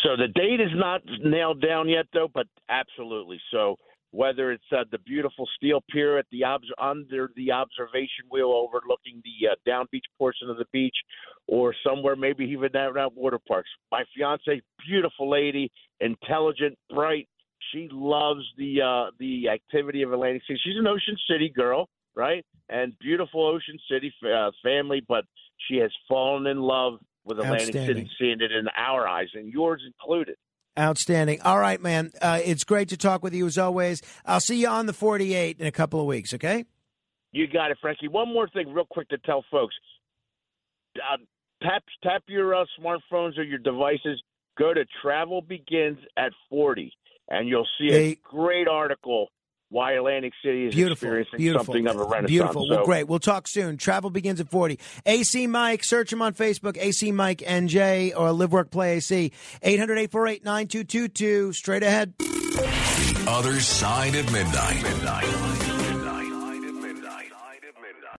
So 0.06 0.15
the 0.15 0.28
date 0.28 0.62
is 0.62 0.70
not 0.76 1.02
nailed 1.24 1.62
down 1.62 1.89
yet, 1.89 2.06
though, 2.13 2.30
but 2.32 2.46
absolutely. 2.70 3.41
So 3.52 3.76
whether 4.12 4.52
it's 4.52 4.63
uh, 4.72 4.84
the 4.91 5.00
beautiful 5.00 5.48
steel 5.58 5.82
pier 5.89 6.20
at 6.20 6.28
the 6.32 6.44
obs- 6.44 6.72
under 6.80 7.32
the 7.36 7.52
observation 7.52 8.26
wheel 8.30 8.52
overlooking 8.52 9.22
the 9.24 9.50
uh, 9.50 9.56
down 9.65 9.88
beach 9.91 10.06
portion 10.20 10.50
of 10.50 10.58
the 10.58 10.65
beach, 10.72 10.96
or 11.48 11.74
somewhere 11.84 12.15
maybe 12.15 12.46
even 12.46 12.72
down 12.72 12.96
at 13.00 13.13
water 13.15 13.39
parks. 13.48 13.70
My 13.91 14.04
fiance, 14.15 14.62
beautiful 14.88 15.28
lady, 15.28 15.72
intelligent, 16.00 16.78
bright. 16.94 17.28
She 17.72 17.89
loves 17.91 18.44
the 18.60 18.82
uh, 18.82 19.12
the 19.18 19.50
activity 19.50 20.04
of 20.04 20.13
Atlantic 20.13 20.44
City. 20.48 20.60
She's 20.63 20.78
an 20.78 20.86
Ocean 20.88 21.18
City 21.28 21.50
girl. 21.50 21.89
right? 22.15 22.46
And 22.70 22.94
beautiful 23.00 23.46
Ocean 23.46 23.80
City 23.91 24.13
uh, 24.24 24.52
family, 24.63 25.04
but 25.08 25.26
she 25.68 25.78
has 25.78 25.91
fallen 26.08 26.48
in 26.48 26.60
love 26.60 27.00
with 27.26 27.40
Atlantic 27.40 27.74
City, 27.74 28.10
seeing 28.20 28.40
it 28.40 28.52
in 28.52 28.68
our 28.78 29.08
eyes, 29.08 29.28
and 29.34 29.52
yours 29.52 29.82
included. 29.86 30.36
Outstanding. 30.78 31.42
All 31.42 31.60
right, 31.60 31.82
man. 31.82 32.12
Uh, 32.22 32.40
it's 32.44 32.64
great 32.64 32.90
to 32.90 32.98
talk 32.98 33.24
with 33.24 33.34
you 33.34 33.48
as 33.48 33.58
always. 33.58 34.02
I'll 34.26 34.42
see 34.42 34.60
you 34.60 34.68
on 34.68 34.86
the 34.86 34.94
48 34.94 35.60
in 35.60 35.68
a 35.68 35.72
couple 35.72 36.02
of 36.02 36.06
weeks, 36.06 36.34
okay? 36.34 36.66
You 37.32 37.48
got 37.48 37.72
it, 37.72 37.78
Frankie. 37.82 38.08
One 38.08 38.34
more 38.34 38.48
thing, 38.50 38.74
real 38.74 38.86
quick, 38.90 39.10
to 39.10 39.18
tell 39.20 39.44
folks. 39.50 39.76
Uh, 40.98 41.18
tap 41.62 41.84
tap 42.04 42.24
your 42.28 42.56
uh, 42.56 42.66
smartphones 42.80 43.38
or 43.38 43.44
your 43.44 43.58
devices. 43.58 44.22
Go 44.58 44.74
to 44.74 44.86
Travel 45.02 45.42
Begins 45.42 45.98
at 46.18 46.32
40, 46.50 46.92
and 47.30 47.48
you'll 47.48 47.68
see 47.78 47.94
a 47.94 48.16
great 48.16 48.68
article 48.68 49.28
why 49.69 49.93
Atlantic 49.93 50.34
City 50.43 50.67
is 50.67 50.75
beautiful, 50.75 51.08
experiencing 51.08 51.38
beautiful, 51.38 51.73
something 51.73 51.88
of 51.88 51.95
a 51.95 52.04
renaissance. 52.04 52.30
Beautiful. 52.30 52.67
So, 52.67 52.75
well, 52.75 52.86
great. 52.86 53.08
We'll 53.08 53.19
talk 53.19 53.47
soon. 53.47 53.78
Travel 53.78 54.10
begins 54.10 54.39
at 54.39 54.49
40. 54.49 54.80
AC 55.06 55.47
Mike, 55.47 55.84
search 55.84 56.13
him 56.13 56.21
on 56.21 56.34
Facebook, 56.34 56.78
AC 56.78 57.12
Mike 57.12 57.39
NJ 57.39 58.13
or 58.15 58.32
Live 58.32 58.51
Work 58.51 58.71
Play 58.71 58.97
AC. 58.97 59.32
800 59.62 59.97
848 59.97 60.45
9222. 60.45 61.54
Straight 61.54 61.84
ahead. 61.84 62.13
The 62.17 63.25
other 63.28 63.60
side 63.60 64.15
of 64.15 64.32
midnight. 64.32 64.84
midnight. 64.84 65.55